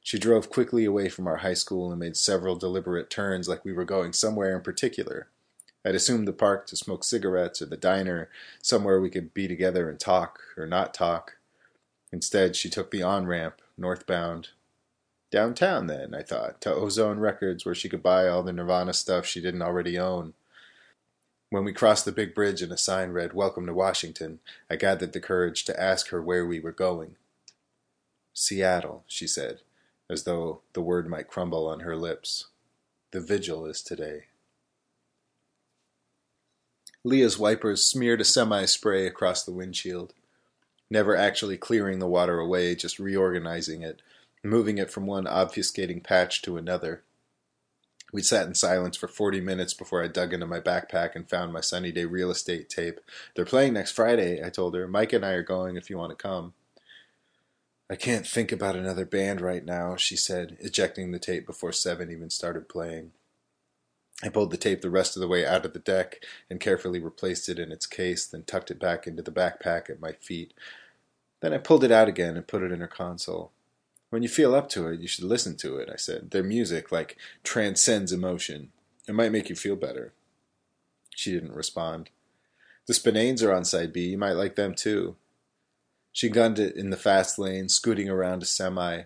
She 0.00 0.18
drove 0.18 0.48
quickly 0.48 0.84
away 0.84 1.08
from 1.08 1.26
our 1.26 1.38
high 1.38 1.54
school 1.54 1.90
and 1.90 1.98
made 1.98 2.16
several 2.16 2.54
deliberate 2.54 3.10
turns 3.10 3.48
like 3.48 3.64
we 3.64 3.72
were 3.72 3.84
going 3.84 4.12
somewhere 4.12 4.54
in 4.54 4.62
particular. 4.62 5.28
I'd 5.84 5.96
assumed 5.96 6.28
the 6.28 6.32
park 6.32 6.66
to 6.68 6.76
smoke 6.76 7.02
cigarettes 7.02 7.60
or 7.60 7.66
the 7.66 7.76
diner, 7.76 8.30
somewhere 8.62 9.00
we 9.00 9.10
could 9.10 9.34
be 9.34 9.48
together 9.48 9.90
and 9.90 9.98
talk 9.98 10.40
or 10.56 10.66
not 10.66 10.94
talk. 10.94 11.36
Instead, 12.12 12.56
she 12.56 12.70
took 12.70 12.90
the 12.90 13.02
on 13.02 13.26
ramp, 13.26 13.60
northbound. 13.76 14.48
Downtown, 15.30 15.86
then, 15.88 16.14
I 16.14 16.22
thought, 16.22 16.60
to 16.62 16.74
Ozone 16.74 17.18
Records, 17.18 17.66
where 17.66 17.74
she 17.74 17.88
could 17.88 18.02
buy 18.02 18.28
all 18.28 18.42
the 18.42 18.52
Nirvana 18.52 18.94
stuff 18.94 19.26
she 19.26 19.42
didn't 19.42 19.62
already 19.62 19.98
own. 19.98 20.32
When 21.50 21.64
we 21.64 21.72
crossed 21.72 22.04
the 22.04 22.12
big 22.12 22.34
bridge 22.34 22.62
and 22.62 22.72
a 22.72 22.78
sign 22.78 23.10
read, 23.10 23.34
Welcome 23.34 23.66
to 23.66 23.74
Washington, 23.74 24.40
I 24.70 24.76
gathered 24.76 25.12
the 25.12 25.20
courage 25.20 25.64
to 25.64 25.80
ask 25.80 26.08
her 26.08 26.22
where 26.22 26.46
we 26.46 26.60
were 26.60 26.72
going. 26.72 27.16
Seattle, 28.32 29.04
she 29.06 29.26
said, 29.26 29.60
as 30.08 30.24
though 30.24 30.60
the 30.72 30.80
word 30.80 31.08
might 31.08 31.28
crumble 31.28 31.66
on 31.66 31.80
her 31.80 31.96
lips. 31.96 32.46
The 33.10 33.20
vigil 33.20 33.66
is 33.66 33.82
today. 33.82 34.24
Leah's 37.04 37.38
wipers 37.38 37.86
smeared 37.86 38.20
a 38.20 38.24
semi 38.24 38.64
spray 38.64 39.06
across 39.06 39.42
the 39.42 39.52
windshield, 39.52 40.14
never 40.90 41.16
actually 41.16 41.56
clearing 41.56 41.98
the 41.98 42.06
water 42.06 42.38
away, 42.38 42.74
just 42.74 42.98
reorganizing 42.98 43.82
it, 43.82 44.02
moving 44.48 44.78
it 44.78 44.90
from 44.90 45.06
one 45.06 45.24
obfuscating 45.24 46.02
patch 46.02 46.42
to 46.42 46.56
another. 46.56 47.02
We 48.12 48.22
sat 48.22 48.46
in 48.46 48.54
silence 48.54 48.96
for 48.96 49.06
40 49.06 49.40
minutes 49.40 49.74
before 49.74 50.02
I 50.02 50.08
dug 50.08 50.32
into 50.32 50.46
my 50.46 50.60
backpack 50.60 51.14
and 51.14 51.28
found 51.28 51.52
my 51.52 51.60
Sunny 51.60 51.92
Day 51.92 52.06
real 52.06 52.30
estate 52.30 52.70
tape. 52.70 53.00
They're 53.34 53.44
playing 53.44 53.74
next 53.74 53.92
Friday, 53.92 54.42
I 54.44 54.48
told 54.48 54.74
her. 54.74 54.88
Mike 54.88 55.12
and 55.12 55.24
I 55.24 55.32
are 55.32 55.42
going 55.42 55.76
if 55.76 55.90
you 55.90 55.98
want 55.98 56.16
to 56.16 56.22
come. 56.22 56.54
I 57.90 57.96
can't 57.96 58.26
think 58.26 58.52
about 58.52 58.76
another 58.76 59.04
band 59.04 59.40
right 59.40 59.64
now, 59.64 59.96
she 59.96 60.16
said, 60.16 60.56
ejecting 60.60 61.10
the 61.10 61.18
tape 61.18 61.46
before 61.46 61.72
Seven 61.72 62.10
even 62.10 62.30
started 62.30 62.68
playing. 62.68 63.12
I 64.22 64.30
pulled 64.30 64.50
the 64.50 64.56
tape 64.56 64.80
the 64.80 64.90
rest 64.90 65.16
of 65.16 65.20
the 65.20 65.28
way 65.28 65.46
out 65.46 65.64
of 65.64 65.72
the 65.72 65.78
deck 65.78 66.22
and 66.50 66.60
carefully 66.60 66.98
replaced 66.98 67.48
it 67.48 67.58
in 67.58 67.70
its 67.70 67.86
case, 67.86 68.26
then 68.26 68.42
tucked 68.42 68.70
it 68.70 68.80
back 68.80 69.06
into 69.06 69.22
the 69.22 69.30
backpack 69.30 69.88
at 69.88 70.00
my 70.00 70.12
feet. 70.12 70.52
Then 71.40 71.54
I 71.54 71.58
pulled 71.58 71.84
it 71.84 71.92
out 71.92 72.08
again 72.08 72.36
and 72.36 72.46
put 72.46 72.62
it 72.62 72.72
in 72.72 72.80
her 72.80 72.88
console. 72.88 73.52
When 74.10 74.22
you 74.22 74.28
feel 74.28 74.54
up 74.54 74.68
to 74.70 74.88
it, 74.88 75.00
you 75.00 75.08
should 75.08 75.24
listen 75.24 75.56
to 75.58 75.76
it, 75.76 75.90
I 75.92 75.96
said. 75.96 76.30
Their 76.30 76.42
music, 76.42 76.90
like, 76.90 77.16
transcends 77.42 78.12
emotion. 78.12 78.72
It 79.06 79.14
might 79.14 79.32
make 79.32 79.48
you 79.50 79.56
feel 79.56 79.76
better. 79.76 80.12
She 81.14 81.32
didn't 81.32 81.54
respond. 81.54 82.10
The 82.86 82.94
Spinanes 82.94 83.42
are 83.42 83.52
on 83.52 83.64
side 83.64 83.92
B. 83.92 84.08
You 84.08 84.18
might 84.18 84.32
like 84.32 84.56
them 84.56 84.74
too. 84.74 85.16
She 86.12 86.30
gunned 86.30 86.58
it 86.58 86.74
in 86.74 86.90
the 86.90 86.96
fast 86.96 87.38
lane, 87.38 87.68
scooting 87.68 88.08
around 88.08 88.42
a 88.42 88.46
semi. 88.46 89.02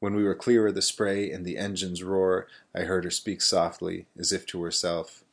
When 0.00 0.14
we 0.14 0.22
were 0.22 0.34
clear 0.34 0.66
of 0.66 0.74
the 0.74 0.82
spray 0.82 1.30
and 1.30 1.44
the 1.44 1.56
engine's 1.56 2.02
roar, 2.02 2.46
I 2.74 2.80
heard 2.80 3.04
her 3.04 3.10
speak 3.10 3.40
softly, 3.40 4.06
as 4.18 4.32
if 4.32 4.44
to 4.46 4.62
herself. 4.62 5.24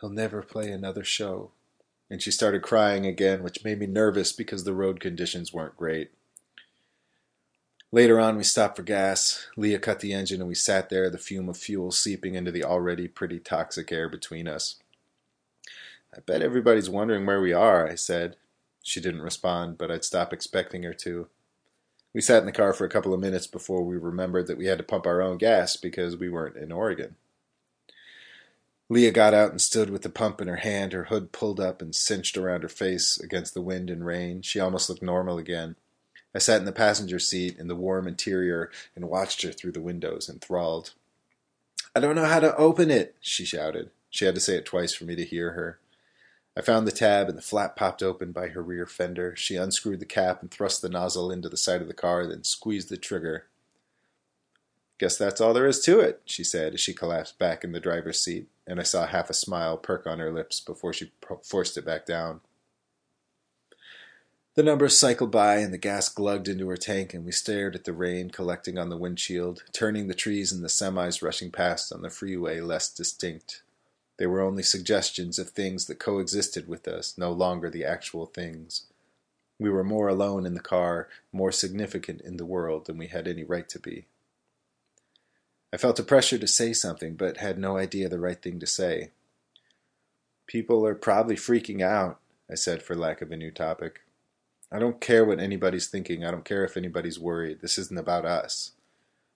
He'll 0.00 0.10
never 0.10 0.42
play 0.42 0.70
another 0.70 1.04
show. 1.04 1.50
And 2.10 2.22
she 2.22 2.30
started 2.30 2.62
crying 2.62 3.04
again, 3.04 3.42
which 3.42 3.64
made 3.64 3.78
me 3.78 3.86
nervous 3.86 4.32
because 4.32 4.64
the 4.64 4.72
road 4.72 5.00
conditions 5.00 5.52
weren't 5.52 5.76
great. 5.76 6.10
Later 7.92 8.18
on, 8.18 8.36
we 8.36 8.42
stopped 8.42 8.76
for 8.76 8.82
gas. 8.82 9.46
Leah 9.56 9.78
cut 9.78 10.00
the 10.00 10.12
engine 10.12 10.40
and 10.40 10.48
we 10.48 10.54
sat 10.54 10.90
there, 10.90 11.08
the 11.08 11.18
fume 11.18 11.48
of 11.48 11.56
fuel 11.56 11.92
seeping 11.92 12.34
into 12.34 12.50
the 12.50 12.64
already 12.64 13.06
pretty 13.08 13.38
toxic 13.38 13.92
air 13.92 14.08
between 14.08 14.48
us. 14.48 14.76
I 16.14 16.20
bet 16.20 16.42
everybody's 16.42 16.90
wondering 16.90 17.26
where 17.26 17.40
we 17.40 17.52
are, 17.52 17.86
I 17.86 17.94
said. 17.94 18.36
She 18.82 19.00
didn't 19.00 19.22
respond, 19.22 19.78
but 19.78 19.90
I'd 19.90 20.04
stop 20.04 20.32
expecting 20.32 20.82
her 20.82 20.94
to. 20.94 21.28
We 22.12 22.20
sat 22.20 22.40
in 22.40 22.46
the 22.46 22.52
car 22.52 22.72
for 22.72 22.84
a 22.84 22.88
couple 22.88 23.12
of 23.12 23.20
minutes 23.20 23.46
before 23.46 23.82
we 23.82 23.96
remembered 23.96 24.46
that 24.46 24.58
we 24.58 24.66
had 24.66 24.78
to 24.78 24.84
pump 24.84 25.06
our 25.06 25.20
own 25.20 25.36
gas 25.36 25.76
because 25.76 26.16
we 26.16 26.30
weren't 26.30 26.56
in 26.56 26.72
Oregon. 26.72 27.16
Leah 28.88 29.10
got 29.10 29.34
out 29.34 29.50
and 29.50 29.60
stood 29.60 29.90
with 29.90 30.02
the 30.02 30.08
pump 30.08 30.40
in 30.40 30.48
her 30.48 30.56
hand, 30.56 30.92
her 30.92 31.04
hood 31.04 31.32
pulled 31.32 31.60
up 31.60 31.82
and 31.82 31.94
cinched 31.94 32.36
around 32.36 32.62
her 32.62 32.68
face 32.68 33.18
against 33.18 33.52
the 33.52 33.60
wind 33.60 33.90
and 33.90 34.06
rain. 34.06 34.42
She 34.42 34.60
almost 34.60 34.88
looked 34.88 35.02
normal 35.02 35.38
again. 35.38 35.76
I 36.36 36.38
sat 36.38 36.58
in 36.60 36.66
the 36.66 36.72
passenger 36.72 37.18
seat 37.18 37.58
in 37.58 37.66
the 37.66 37.74
warm 37.74 38.06
interior 38.06 38.70
and 38.94 39.08
watched 39.08 39.40
her 39.40 39.52
through 39.52 39.72
the 39.72 39.80
windows, 39.80 40.28
enthralled. 40.28 40.92
I 41.94 42.00
don't 42.00 42.14
know 42.14 42.26
how 42.26 42.40
to 42.40 42.54
open 42.56 42.90
it, 42.90 43.16
she 43.22 43.46
shouted. 43.46 43.88
She 44.10 44.26
had 44.26 44.34
to 44.34 44.40
say 44.42 44.56
it 44.56 44.66
twice 44.66 44.92
for 44.92 45.04
me 45.04 45.16
to 45.16 45.24
hear 45.24 45.52
her. 45.52 45.78
I 46.54 46.60
found 46.60 46.86
the 46.86 46.92
tab 46.92 47.30
and 47.30 47.38
the 47.38 47.42
flap 47.42 47.74
popped 47.74 48.02
open 48.02 48.32
by 48.32 48.48
her 48.48 48.62
rear 48.62 48.84
fender. 48.84 49.34
She 49.34 49.56
unscrewed 49.56 49.98
the 49.98 50.04
cap 50.04 50.42
and 50.42 50.50
thrust 50.50 50.82
the 50.82 50.90
nozzle 50.90 51.30
into 51.30 51.48
the 51.48 51.56
side 51.56 51.80
of 51.80 51.88
the 51.88 51.94
car, 51.94 52.26
then 52.26 52.44
squeezed 52.44 52.90
the 52.90 52.98
trigger. 52.98 53.46
Guess 54.98 55.16
that's 55.16 55.40
all 55.40 55.54
there 55.54 55.66
is 55.66 55.80
to 55.84 56.00
it, 56.00 56.20
she 56.26 56.44
said 56.44 56.74
as 56.74 56.80
she 56.80 56.92
collapsed 56.92 57.38
back 57.38 57.64
in 57.64 57.72
the 57.72 57.80
driver's 57.80 58.20
seat, 58.20 58.48
and 58.66 58.78
I 58.78 58.82
saw 58.82 59.06
half 59.06 59.30
a 59.30 59.34
smile 59.34 59.78
perk 59.78 60.06
on 60.06 60.18
her 60.18 60.32
lips 60.32 60.60
before 60.60 60.92
she 60.92 61.12
forced 61.42 61.78
it 61.78 61.86
back 61.86 62.04
down. 62.04 62.40
The 64.56 64.62
numbers 64.62 64.98
cycled 64.98 65.30
by 65.30 65.56
and 65.58 65.70
the 65.70 65.76
gas 65.76 66.08
glugged 66.08 66.48
into 66.48 66.70
her 66.70 66.78
tank, 66.78 67.12
and 67.12 67.26
we 67.26 67.32
stared 67.32 67.74
at 67.74 67.84
the 67.84 67.92
rain 67.92 68.30
collecting 68.30 68.78
on 68.78 68.88
the 68.88 68.96
windshield, 68.96 69.62
turning 69.70 70.06
the 70.06 70.14
trees 70.14 70.50
and 70.50 70.64
the 70.64 70.68
semis 70.68 71.20
rushing 71.20 71.50
past 71.50 71.92
on 71.92 72.00
the 72.00 72.08
freeway 72.08 72.62
less 72.62 72.88
distinct. 72.88 73.62
They 74.16 74.26
were 74.26 74.40
only 74.40 74.62
suggestions 74.62 75.38
of 75.38 75.50
things 75.50 75.84
that 75.84 75.98
coexisted 75.98 76.68
with 76.68 76.88
us, 76.88 77.18
no 77.18 77.32
longer 77.32 77.68
the 77.68 77.84
actual 77.84 78.24
things. 78.24 78.86
We 79.58 79.68
were 79.68 79.84
more 79.84 80.08
alone 80.08 80.46
in 80.46 80.54
the 80.54 80.60
car, 80.60 81.10
more 81.32 81.52
significant 81.52 82.22
in 82.22 82.38
the 82.38 82.46
world 82.46 82.86
than 82.86 82.96
we 82.96 83.08
had 83.08 83.28
any 83.28 83.44
right 83.44 83.68
to 83.68 83.78
be. 83.78 84.06
I 85.70 85.76
felt 85.76 85.98
a 85.98 86.02
pressure 86.02 86.38
to 86.38 86.46
say 86.46 86.72
something, 86.72 87.14
but 87.14 87.36
had 87.36 87.58
no 87.58 87.76
idea 87.76 88.08
the 88.08 88.18
right 88.18 88.40
thing 88.40 88.58
to 88.60 88.66
say. 88.66 89.10
People 90.46 90.86
are 90.86 90.94
probably 90.94 91.36
freaking 91.36 91.82
out, 91.82 92.20
I 92.50 92.54
said 92.54 92.82
for 92.82 92.94
lack 92.94 93.20
of 93.20 93.30
a 93.30 93.36
new 93.36 93.50
topic. 93.50 94.00
I 94.70 94.78
don't 94.78 95.00
care 95.00 95.24
what 95.24 95.40
anybody's 95.40 95.88
thinking. 95.88 96.24
I 96.24 96.30
don't 96.30 96.44
care 96.44 96.64
if 96.64 96.76
anybody's 96.76 97.18
worried. 97.18 97.60
This 97.60 97.78
isn't 97.78 97.98
about 97.98 98.24
us. 98.24 98.72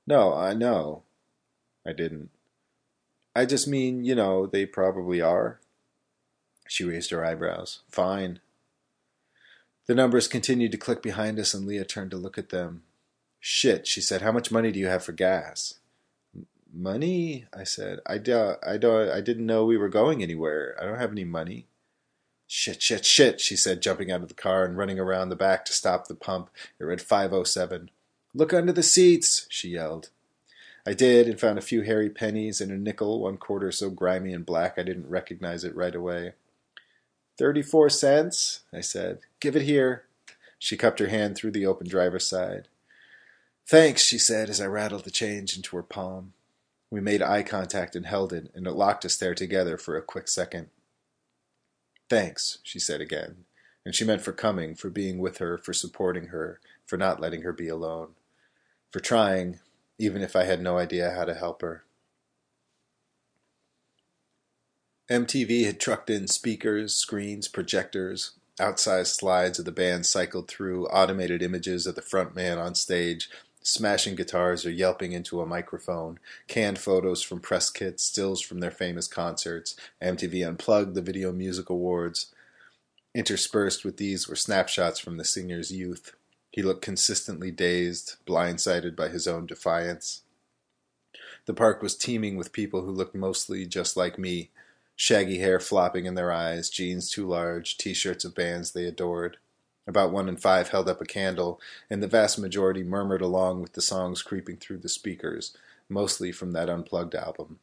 No, 0.07 0.35
I 0.35 0.55
know. 0.55 1.03
I 1.87 1.93
didn't. 1.93 2.31
I 3.35 3.47
just 3.47 3.69
mean, 3.69 4.05
you 4.05 4.15
know, 4.15 4.47
they 4.47 4.67
probably 4.67 5.21
are. 5.21 5.61
She 6.69 6.85
raised 6.85 7.11
her 7.11 7.25
eyebrows. 7.25 7.81
Fine. 7.89 8.41
The 9.87 9.95
numbers 9.95 10.29
continued 10.29 10.73
to 10.73 10.79
click 10.79 11.03
behind 11.03 11.39
us, 11.39 11.55
and 11.55 11.67
Leah 11.67 11.85
turned 11.85 12.11
to 12.13 12.17
look 12.17 12.39
at 12.39 12.51
them. 12.51 12.83
Shit, 13.39 13.87
she 13.87 14.01
said. 14.01 14.23
How 14.23 14.33
much 14.33 14.53
money 14.53 14.71
do 14.71 14.79
you 14.79 14.87
have 14.87 15.05
for 15.05 15.13
gas? 15.13 15.75
Money? 16.73 17.47
I 17.53 17.65
said. 17.65 18.01
I, 18.07 18.19
do, 18.19 18.55
I, 18.65 18.77
do, 18.77 19.11
I 19.11 19.21
didn't 19.21 19.47
know 19.47 19.65
we 19.65 19.77
were 19.77 19.89
going 19.89 20.23
anywhere. 20.23 20.77
I 20.81 20.85
don't 20.85 20.99
have 20.99 21.13
any 21.13 21.25
money. 21.25 21.67
Shit, 22.53 22.83
shit, 22.83 23.07
shit, 23.07 23.41
she 23.41 23.55
said, 23.55 23.81
jumping 23.81 24.11
out 24.11 24.23
of 24.23 24.29
the 24.29 24.35
car 24.35 24.65
and 24.65 24.77
running 24.77 24.99
around 24.99 25.29
the 25.29 25.37
back 25.37 25.65
to 25.67 25.73
stop 25.73 26.09
the 26.09 26.17
pump. 26.17 26.51
It 26.81 26.85
read 26.85 27.01
507. 27.01 27.91
Look 28.35 28.53
under 28.53 28.73
the 28.73 28.83
seats, 28.83 29.47
she 29.49 29.69
yelled. 29.69 30.11
I 30.85 30.93
did, 30.93 31.29
and 31.29 31.39
found 31.39 31.59
a 31.59 31.63
few 31.63 31.83
hairy 31.83 32.11
pennies 32.11 32.61
and 32.61 32.73
a 32.73 32.77
nickel, 32.77 33.21
one 33.21 33.37
quarter 33.37 33.71
so 33.71 33.89
grimy 33.89 34.33
and 34.33 34.45
black 34.45 34.81
I 34.81 34.83
didn't 34.83 35.09
recognize 35.09 35.63
it 35.63 35.77
right 35.77 35.95
away. 35.95 36.33
Thirty-four 37.39 37.89
cents, 37.89 38.63
I 38.73 38.81
said. 38.81 39.21
Give 39.39 39.55
it 39.55 39.63
here. 39.63 40.07
She 40.59 40.77
cupped 40.77 40.99
her 40.99 41.07
hand 41.07 41.37
through 41.37 41.53
the 41.53 41.67
open 41.67 41.87
driver's 41.87 42.27
side. 42.27 42.67
Thanks, 43.65 44.03
she 44.03 44.19
said 44.19 44.51
as 44.51 44.61
I 44.61 44.67
rattled 44.67 45.05
the 45.05 45.13
change 45.13 45.55
into 45.55 45.77
her 45.77 45.85
palm. 45.85 46.33
We 46.91 47.01
made 47.01 47.23
eye 47.23 47.45
contact 47.45 47.95
and 47.95 48.07
held 48.07 48.33
it, 48.33 48.51
and 48.57 48.67
it 48.67 48.73
locked 48.73 49.05
us 49.05 49.17
there 49.17 49.37
together 49.37 49.77
for 49.77 49.97
a 49.97 50.03
quick 50.03 50.27
second. 50.27 50.71
Thanks, 52.11 52.59
she 52.65 52.81
said 52.81 53.01
again, 53.01 53.45
and 53.87 53.95
she 53.95 54.05
meant 54.05 54.21
for 54.21 54.33
coming, 54.33 54.75
for 54.75 54.91
being 54.91 55.21
with 55.21 55.39
her, 55.39 55.57
for 55.57 55.73
supporting 55.73 56.27
her, 56.27 56.61
for 56.85 56.97
not 56.97 57.21
letting 57.21 57.43
her 57.43 57.53
be 57.53 57.69
alone, 57.69 58.17
for 58.91 58.99
trying, 58.99 59.61
even 59.97 60.21
if 60.21 60.35
I 60.35 60.43
had 60.43 60.61
no 60.61 60.77
idea 60.77 61.13
how 61.13 61.25
to 61.25 61.35
help 61.35 61.63
her. 61.63 61.85
MTV 65.09 65.65
had 65.67 65.79
trucked 65.79 66.11
in 66.11 66.27
speakers, 66.27 66.95
screens, 66.95 67.47
projectors. 67.47 68.33
Outsized 68.59 69.15
slides 69.15 69.59
of 69.59 69.65
the 69.65 69.73
band 69.73 70.05
cycled 70.05 70.49
through 70.49 70.87
automated 70.89 71.43
images 71.43 71.87
of 71.87 71.95
the 71.95 72.03
front 72.03 72.35
man 72.35 72.59
on 72.59 72.75
stage, 72.75 73.31
smashing 73.63 74.15
guitars 74.15 74.65
or 74.65 74.71
yelping 74.71 75.13
into 75.13 75.41
a 75.41 75.47
microphone, 75.47 76.19
canned 76.49 76.79
photos 76.79 77.23
from 77.23 77.41
press 77.41 77.71
kits, 77.71 78.03
stills 78.03 78.41
from 78.41 78.61
their 78.61 78.71
famous 78.71 79.07
concerts, 79.07 79.77
MTV 80.03 80.47
Unplugged, 80.47 80.95
the 80.95 81.03
Video 81.03 81.33
Music 81.33 81.69
Awards. 81.69 82.33
Interspersed 83.15 83.85
with 83.85 83.97
these 83.97 84.29
were 84.29 84.37
snapshots 84.37 84.99
from 84.99 85.17
the 85.17 85.25
singer's 85.25 85.71
youth. 85.71 86.15
He 86.51 86.63
looked 86.63 86.83
consistently 86.83 87.51
dazed, 87.51 88.17
blindsided 88.27 88.97
by 88.97 89.09
his 89.09 89.29
own 89.29 89.47
defiance. 89.47 90.23
The 91.47 91.55
park 91.55 91.83
was 91.83 91.97
teeming 91.97 92.37
with 92.37 92.53
people 92.53 92.83
who 92.83 92.91
looked 92.91 93.15
mostly 93.15 93.67
just 93.67 93.97
like 93.97 94.19
me, 94.19 94.51
shaggy 94.97 95.39
hair 95.39 95.61
flopping 95.61 96.07
in 96.07 96.15
their 96.15 96.33
eyes, 96.33 96.71
jeans 96.71 97.11
too 97.11 97.27
large, 97.27 97.77
t-shirts 97.77 98.25
of 98.25 98.35
bands 98.35 98.73
they 98.73 98.85
adored. 98.85 99.39
About 99.87 100.13
one 100.13 100.29
in 100.29 100.37
five 100.37 100.69
held 100.69 100.89
up 100.89 101.01
a 101.01 101.07
candle, 101.07 101.61
and 101.89 102.03
the 102.03 102.09
vast 102.09 102.39
majority 102.39 102.83
murmured 102.83 103.23
along 103.23 103.63
with 103.63 103.73
the 103.73 103.81
songs 103.81 104.23
creeping 104.23 104.57
through 104.57 104.79
the 104.79 104.89
speakers, 104.89 105.57
mostly 105.89 106.33
from 106.33 106.53
that 106.53 106.69
unplugged 106.69 107.15
album. 107.15 107.59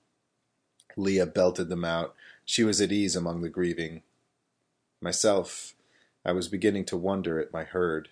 Leah 0.95 1.27
belted 1.27 1.69
them 1.69 1.85
out. 1.85 2.15
She 2.43 2.63
was 2.63 2.81
at 2.81 2.91
ease 2.91 3.15
among 3.15 3.41
the 3.41 3.49
grieving. 3.49 4.01
Myself, 4.99 5.75
I 6.25 6.31
was 6.31 6.47
beginning 6.47 6.85
to 6.85 6.97
wonder 6.97 7.39
at 7.39 7.53
my 7.53 7.63
herd. 7.63 8.09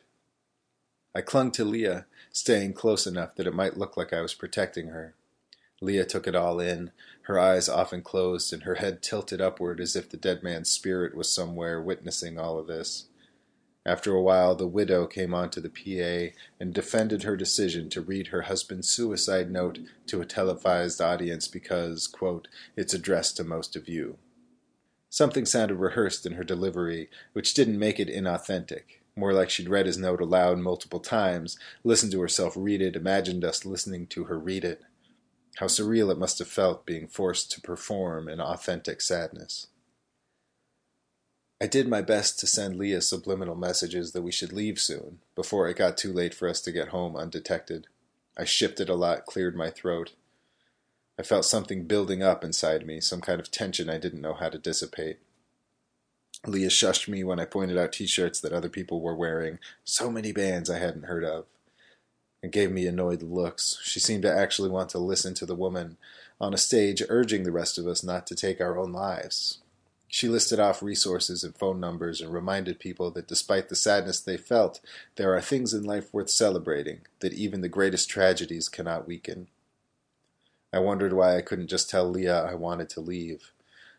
I 1.15 1.21
clung 1.21 1.51
to 1.51 1.65
Leah, 1.65 2.05
staying 2.31 2.73
close 2.73 3.07
enough 3.07 3.35
that 3.35 3.47
it 3.47 3.55
might 3.55 3.77
look 3.77 3.97
like 3.97 4.13
I 4.13 4.21
was 4.21 4.33
protecting 4.33 4.87
her. 4.87 5.15
Leah 5.81 6.05
took 6.05 6.27
it 6.27 6.35
all 6.35 6.59
in, 6.59 6.91
her 7.23 7.39
eyes 7.39 7.67
often 7.67 8.01
closed 8.01 8.53
and 8.53 8.63
her 8.63 8.75
head 8.75 9.01
tilted 9.01 9.41
upward 9.41 9.81
as 9.81 9.95
if 9.95 10.09
the 10.09 10.17
dead 10.17 10.43
man's 10.43 10.69
spirit 10.69 11.15
was 11.15 11.31
somewhere 11.31 11.81
witnessing 11.81 12.37
all 12.39 12.57
of 12.57 12.67
this. 12.67 13.05
After 13.85 14.15
a 14.15 14.21
while, 14.21 14.55
the 14.55 14.65
widow 14.65 15.05
came 15.05 15.33
onto 15.35 15.61
the 15.61 15.69
PA 15.69 16.35
and 16.59 16.73
defended 16.73 17.21
her 17.21 17.37
decision 17.37 17.87
to 17.91 18.01
read 18.01 18.27
her 18.27 18.43
husband's 18.43 18.89
suicide 18.89 19.51
note 19.51 19.77
to 20.07 20.21
a 20.21 20.25
televised 20.25 20.99
audience 20.99 21.47
because, 21.47 22.11
it's 22.75 22.93
addressed 22.95 23.37
to 23.37 23.43
most 23.43 23.75
of 23.75 23.87
you. 23.87 24.17
Something 25.09 25.45
sounded 25.45 25.75
rehearsed 25.75 26.25
in 26.25 26.33
her 26.33 26.43
delivery, 26.43 27.09
which 27.33 27.53
didn't 27.53 27.77
make 27.77 27.99
it 27.99 28.09
inauthentic. 28.09 29.01
More 29.15 29.33
like 29.33 29.51
she'd 29.51 29.69
read 29.69 29.85
his 29.85 29.99
note 29.99 30.19
aloud 30.19 30.57
multiple 30.57 30.99
times, 30.99 31.57
listened 31.83 32.11
to 32.13 32.21
herself 32.21 32.53
read 32.57 32.81
it, 32.81 32.95
imagined 32.95 33.45
us 33.45 33.65
listening 33.65 34.07
to 34.07 34.25
her 34.25 34.37
read 34.37 34.65
it. 34.65 34.81
How 35.57 35.67
surreal 35.67 36.11
it 36.11 36.17
must 36.17 36.39
have 36.39 36.49
felt 36.49 36.85
being 36.85 37.07
forced 37.07 37.51
to 37.51 37.61
perform 37.61 38.27
an 38.27 38.41
authentic 38.41 38.99
sadness. 38.99 39.67
I 41.61 41.67
did 41.67 41.87
my 41.87 42.01
best 42.01 42.37
to 42.39 42.47
send 42.47 42.75
Leah 42.75 43.01
subliminal 43.01 43.55
messages 43.55 44.11
that 44.11 44.21
we 44.21 44.31
should 44.31 44.51
leave 44.51 44.79
soon, 44.79 45.19
before 45.35 45.67
it 45.67 45.77
got 45.77 45.97
too 45.97 46.11
late 46.11 46.33
for 46.33 46.49
us 46.49 46.59
to 46.61 46.71
get 46.71 46.89
home 46.89 47.15
undetected. 47.15 47.87
I 48.37 48.43
shifted 48.43 48.89
a 48.89 48.95
lot, 48.95 49.25
cleared 49.25 49.55
my 49.55 49.69
throat. 49.69 50.13
I 51.17 51.23
felt 51.23 51.45
something 51.45 51.85
building 51.85 52.21
up 52.21 52.43
inside 52.43 52.85
me, 52.85 52.99
some 52.99 53.21
kind 53.21 53.39
of 53.39 53.51
tension 53.51 53.89
I 53.89 53.97
didn't 53.97 54.21
know 54.21 54.33
how 54.33 54.49
to 54.49 54.57
dissipate. 54.57 55.19
Leah 56.45 56.67
shushed 56.67 57.07
me 57.07 57.23
when 57.23 57.39
I 57.39 57.45
pointed 57.45 57.77
out 57.77 57.93
t-shirts 57.93 58.41
that 58.41 58.51
other 58.51 58.69
people 58.69 58.99
were 58.99 59.15
wearing, 59.15 59.59
so 59.85 60.11
many 60.11 60.33
bands 60.33 60.69
I 60.69 60.79
hadn't 60.79 61.05
heard 61.05 61.23
of 61.23 61.45
and 62.43 62.51
gave 62.51 62.71
me 62.71 62.85
annoyed 62.85 63.23
looks. 63.23 63.79
She 63.81 63.99
seemed 63.99 64.21
to 64.21 64.31
actually 64.31 64.69
want 64.69 64.89
to 64.89 64.99
listen 64.99 65.33
to 65.35 65.47
the 65.47 65.55
woman 65.55 65.97
on 66.39 66.53
a 66.53 66.57
stage 66.57 67.01
urging 67.09 67.41
the 67.41 67.51
rest 67.51 67.79
of 67.79 67.87
us 67.87 68.03
not 68.03 68.27
to 68.27 68.35
take 68.35 68.61
our 68.61 68.77
own 68.77 68.91
lives. 68.91 69.59
She 70.15 70.29
listed 70.29 70.61
off 70.61 70.81
resources 70.81 71.43
and 71.43 71.53
phone 71.57 71.81
numbers 71.81 72.21
and 72.21 72.33
reminded 72.33 72.79
people 72.79 73.11
that 73.11 73.27
despite 73.27 73.67
the 73.67 73.75
sadness 73.75 74.17
they 74.21 74.37
felt, 74.37 74.79
there 75.17 75.35
are 75.35 75.41
things 75.41 75.73
in 75.73 75.83
life 75.83 76.13
worth 76.13 76.29
celebrating, 76.29 77.01
that 77.19 77.33
even 77.33 77.59
the 77.59 77.67
greatest 77.67 78.09
tragedies 78.09 78.69
cannot 78.69 79.09
weaken. 79.09 79.49
I 80.71 80.79
wondered 80.79 81.11
why 81.11 81.35
I 81.35 81.41
couldn't 81.41 81.67
just 81.67 81.89
tell 81.89 82.09
Leah 82.09 82.45
I 82.45 82.53
wanted 82.55 82.87
to 82.91 83.01
leave. 83.01 83.51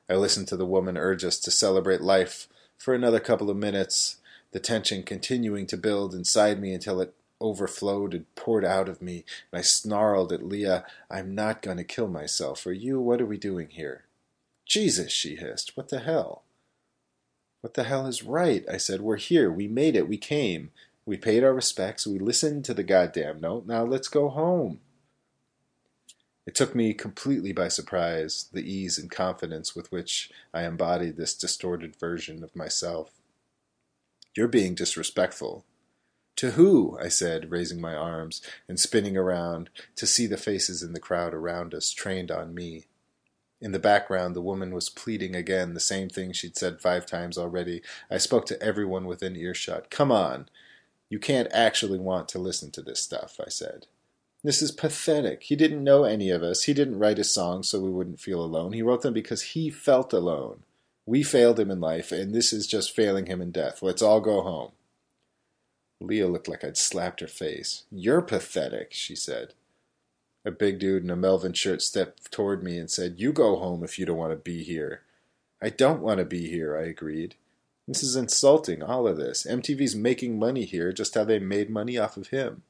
I 0.08 0.14
listened 0.14 0.48
to 0.48 0.56
the 0.56 0.64
woman 0.64 0.96
urge 0.96 1.22
us 1.22 1.38
to 1.40 1.50
celebrate 1.50 2.00
life 2.00 2.48
for 2.78 2.94
another 2.94 3.20
couple 3.20 3.50
of 3.50 3.58
minutes, 3.58 4.16
the 4.52 4.58
tension 4.58 5.02
continuing 5.02 5.66
to 5.66 5.76
build 5.76 6.14
inside 6.14 6.58
me 6.58 6.72
until 6.72 7.02
it 7.02 7.12
overflowed 7.42 8.14
and 8.14 8.34
poured 8.36 8.64
out 8.64 8.88
of 8.88 9.02
me, 9.02 9.26
and 9.52 9.58
I 9.58 9.60
snarled 9.60 10.32
at 10.32 10.42
Leah, 10.42 10.86
I'm 11.10 11.34
not 11.34 11.60
going 11.60 11.76
to 11.76 11.84
kill 11.84 12.08
myself. 12.08 12.58
For 12.58 12.72
you, 12.72 13.02
what 13.02 13.20
are 13.20 13.26
we 13.26 13.36
doing 13.36 13.68
here? 13.68 14.05
Jesus, 14.66 15.12
she 15.12 15.36
hissed. 15.36 15.76
What 15.76 15.88
the 15.88 16.00
hell? 16.00 16.42
What 17.62 17.74
the 17.74 17.84
hell 17.84 18.06
is 18.06 18.22
right? 18.22 18.64
I 18.70 18.76
said, 18.76 19.00
We're 19.00 19.16
here. 19.16 19.50
We 19.50 19.68
made 19.68 19.96
it. 19.96 20.08
We 20.08 20.18
came. 20.18 20.70
We 21.06 21.16
paid 21.16 21.44
our 21.44 21.54
respects. 21.54 22.06
We 22.06 22.18
listened 22.18 22.64
to 22.66 22.74
the 22.74 22.82
goddamn 22.82 23.40
note. 23.40 23.66
Now 23.66 23.84
let's 23.84 24.08
go 24.08 24.28
home. 24.28 24.80
It 26.46 26.54
took 26.54 26.74
me 26.74 26.94
completely 26.94 27.52
by 27.52 27.68
surprise, 27.68 28.48
the 28.52 28.62
ease 28.62 28.98
and 28.98 29.10
confidence 29.10 29.74
with 29.74 29.90
which 29.90 30.30
I 30.54 30.64
embodied 30.64 31.16
this 31.16 31.34
distorted 31.34 31.96
version 31.96 32.44
of 32.44 32.54
myself. 32.54 33.10
You're 34.36 34.46
being 34.46 34.74
disrespectful, 34.74 35.64
to 36.36 36.52
who? 36.52 36.98
I 37.00 37.08
said, 37.08 37.50
raising 37.50 37.80
my 37.80 37.94
arms 37.94 38.42
and 38.68 38.78
spinning 38.78 39.16
around 39.16 39.70
to 39.96 40.06
see 40.06 40.26
the 40.26 40.36
faces 40.36 40.82
in 40.82 40.92
the 40.92 41.00
crowd 41.00 41.32
around 41.32 41.72
us 41.72 41.90
trained 41.90 42.30
on 42.30 42.54
me. 42.54 42.84
In 43.60 43.72
the 43.72 43.78
background, 43.78 44.36
the 44.36 44.42
woman 44.42 44.74
was 44.74 44.90
pleading 44.90 45.34
again, 45.34 45.74
the 45.74 45.80
same 45.80 46.08
thing 46.08 46.32
she'd 46.32 46.56
said 46.56 46.80
five 46.80 47.06
times 47.06 47.38
already. 47.38 47.82
I 48.10 48.18
spoke 48.18 48.46
to 48.46 48.62
everyone 48.62 49.06
within 49.06 49.34
earshot. 49.34 49.90
Come 49.90 50.12
on. 50.12 50.48
You 51.08 51.18
can't 51.18 51.48
actually 51.52 51.98
want 51.98 52.28
to 52.30 52.38
listen 52.38 52.70
to 52.72 52.82
this 52.82 53.00
stuff, 53.00 53.40
I 53.44 53.48
said. 53.48 53.86
This 54.44 54.60
is 54.60 54.72
pathetic. 54.72 55.44
He 55.44 55.56
didn't 55.56 55.82
know 55.82 56.04
any 56.04 56.30
of 56.30 56.42
us. 56.42 56.64
He 56.64 56.74
didn't 56.74 56.98
write 56.98 57.18
his 57.18 57.32
songs 57.32 57.68
so 57.68 57.80
we 57.80 57.90
wouldn't 57.90 58.20
feel 58.20 58.40
alone. 58.40 58.72
He 58.72 58.82
wrote 58.82 59.02
them 59.02 59.14
because 59.14 59.42
he 59.42 59.70
felt 59.70 60.12
alone. 60.12 60.62
We 61.06 61.22
failed 61.22 61.58
him 61.58 61.70
in 61.70 61.80
life, 61.80 62.12
and 62.12 62.34
this 62.34 62.52
is 62.52 62.66
just 62.66 62.94
failing 62.94 63.26
him 63.26 63.40
in 63.40 63.52
death. 63.52 63.82
Let's 63.82 64.02
all 64.02 64.20
go 64.20 64.42
home. 64.42 64.72
Leah 66.00 66.28
looked 66.28 66.48
like 66.48 66.62
I'd 66.62 66.76
slapped 66.76 67.20
her 67.20 67.26
face. 67.26 67.84
You're 67.90 68.20
pathetic, 68.20 68.92
she 68.92 69.16
said. 69.16 69.54
A 70.46 70.52
big 70.52 70.78
dude 70.78 71.02
in 71.02 71.10
a 71.10 71.16
Melvin 71.16 71.54
shirt 71.54 71.82
stepped 71.82 72.30
toward 72.30 72.62
me 72.62 72.78
and 72.78 72.88
said, 72.88 73.18
You 73.18 73.32
go 73.32 73.56
home 73.56 73.82
if 73.82 73.98
you 73.98 74.06
don't 74.06 74.16
want 74.16 74.30
to 74.30 74.36
be 74.36 74.62
here. 74.62 75.02
I 75.60 75.70
don't 75.70 76.00
want 76.00 76.18
to 76.18 76.24
be 76.24 76.48
here, 76.48 76.78
I 76.78 76.82
agreed. 76.82 77.34
This 77.88 78.04
is 78.04 78.14
insulting, 78.14 78.80
all 78.80 79.08
of 79.08 79.16
this. 79.16 79.44
MTV's 79.44 79.96
making 79.96 80.38
money 80.38 80.64
here 80.64 80.92
just 80.92 81.16
how 81.16 81.24
they 81.24 81.40
made 81.40 81.68
money 81.68 81.98
off 81.98 82.16
of 82.16 82.28
him. 82.28 82.62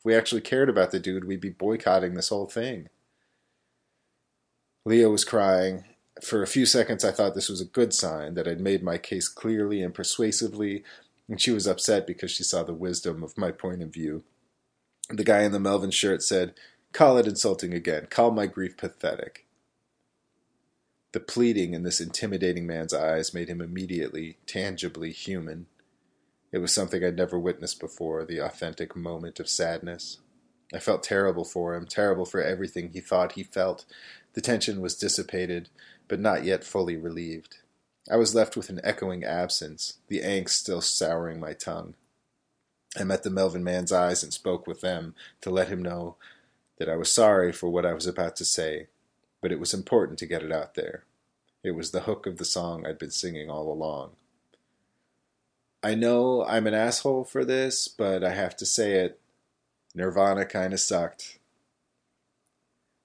If 0.00 0.04
we 0.04 0.16
actually 0.16 0.40
cared 0.40 0.68
about 0.68 0.90
the 0.90 0.98
dude, 0.98 1.24
we'd 1.24 1.40
be 1.40 1.50
boycotting 1.50 2.14
this 2.14 2.30
whole 2.30 2.46
thing. 2.46 2.88
Leah 4.84 5.08
was 5.08 5.24
crying. 5.24 5.84
For 6.24 6.42
a 6.42 6.48
few 6.48 6.66
seconds, 6.66 7.04
I 7.04 7.12
thought 7.12 7.36
this 7.36 7.48
was 7.48 7.60
a 7.60 7.66
good 7.66 7.94
sign 7.94 8.34
that 8.34 8.48
I'd 8.48 8.60
made 8.60 8.82
my 8.82 8.98
case 8.98 9.28
clearly 9.28 9.80
and 9.80 9.94
persuasively, 9.94 10.82
and 11.28 11.40
she 11.40 11.52
was 11.52 11.68
upset 11.68 12.04
because 12.04 12.32
she 12.32 12.42
saw 12.42 12.64
the 12.64 12.74
wisdom 12.74 13.22
of 13.22 13.38
my 13.38 13.52
point 13.52 13.80
of 13.80 13.92
view. 13.92 14.24
The 15.08 15.24
guy 15.24 15.42
in 15.42 15.52
the 15.52 15.60
Melvin 15.60 15.92
shirt 15.92 16.22
said, 16.22 16.54
Call 16.92 17.16
it 17.16 17.26
insulting 17.26 17.72
again. 17.72 18.06
Call 18.10 18.30
my 18.30 18.46
grief 18.46 18.76
pathetic. 18.76 19.46
The 21.12 21.20
pleading 21.20 21.74
in 21.74 21.82
this 21.82 22.00
intimidating 22.00 22.66
man's 22.66 22.94
eyes 22.94 23.34
made 23.34 23.48
him 23.48 23.60
immediately, 23.60 24.38
tangibly 24.46 25.12
human. 25.12 25.66
It 26.52 26.58
was 26.58 26.72
something 26.72 27.02
I'd 27.02 27.16
never 27.16 27.38
witnessed 27.38 27.80
before, 27.80 28.24
the 28.24 28.38
authentic 28.38 28.94
moment 28.94 29.40
of 29.40 29.48
sadness. 29.48 30.18
I 30.74 30.78
felt 30.78 31.02
terrible 31.02 31.44
for 31.44 31.74
him, 31.74 31.86
terrible 31.86 32.24
for 32.24 32.42
everything 32.42 32.90
he 32.90 33.00
thought 33.00 33.32
he 33.32 33.42
felt. 33.42 33.84
The 34.34 34.40
tension 34.40 34.80
was 34.80 34.96
dissipated, 34.96 35.68
but 36.08 36.20
not 36.20 36.44
yet 36.44 36.64
fully 36.64 36.96
relieved. 36.96 37.58
I 38.10 38.16
was 38.16 38.34
left 38.34 38.56
with 38.56 38.68
an 38.68 38.80
echoing 38.82 39.24
absence, 39.24 39.98
the 40.08 40.20
angst 40.20 40.50
still 40.50 40.80
souring 40.80 41.40
my 41.40 41.52
tongue. 41.52 41.94
I 42.98 43.04
met 43.04 43.22
the 43.22 43.30
Melvin 43.30 43.64
man's 43.64 43.92
eyes 43.92 44.22
and 44.22 44.32
spoke 44.32 44.66
with 44.66 44.82
them 44.82 45.14
to 45.40 45.50
let 45.50 45.68
him 45.68 45.82
know 45.82 46.16
that 46.82 46.90
I 46.90 46.96
was 46.96 47.14
sorry 47.14 47.52
for 47.52 47.68
what 47.68 47.86
I 47.86 47.92
was 47.92 48.08
about 48.08 48.34
to 48.36 48.44
say, 48.44 48.88
but 49.40 49.52
it 49.52 49.60
was 49.60 49.72
important 49.72 50.18
to 50.18 50.26
get 50.26 50.42
it 50.42 50.50
out 50.50 50.74
there. 50.74 51.04
It 51.62 51.76
was 51.76 51.92
the 51.92 52.00
hook 52.00 52.26
of 52.26 52.38
the 52.38 52.44
song 52.44 52.84
I'd 52.84 52.98
been 52.98 53.12
singing 53.12 53.48
all 53.48 53.72
along. 53.72 54.16
I 55.80 55.94
know 55.94 56.44
I'm 56.44 56.66
an 56.66 56.74
asshole 56.74 57.22
for 57.22 57.44
this, 57.44 57.86
but 57.86 58.24
I 58.24 58.30
have 58.30 58.56
to 58.56 58.66
say 58.66 58.94
it. 58.94 59.20
Nirvana 59.94 60.44
kinda 60.44 60.76
sucked. 60.76 61.38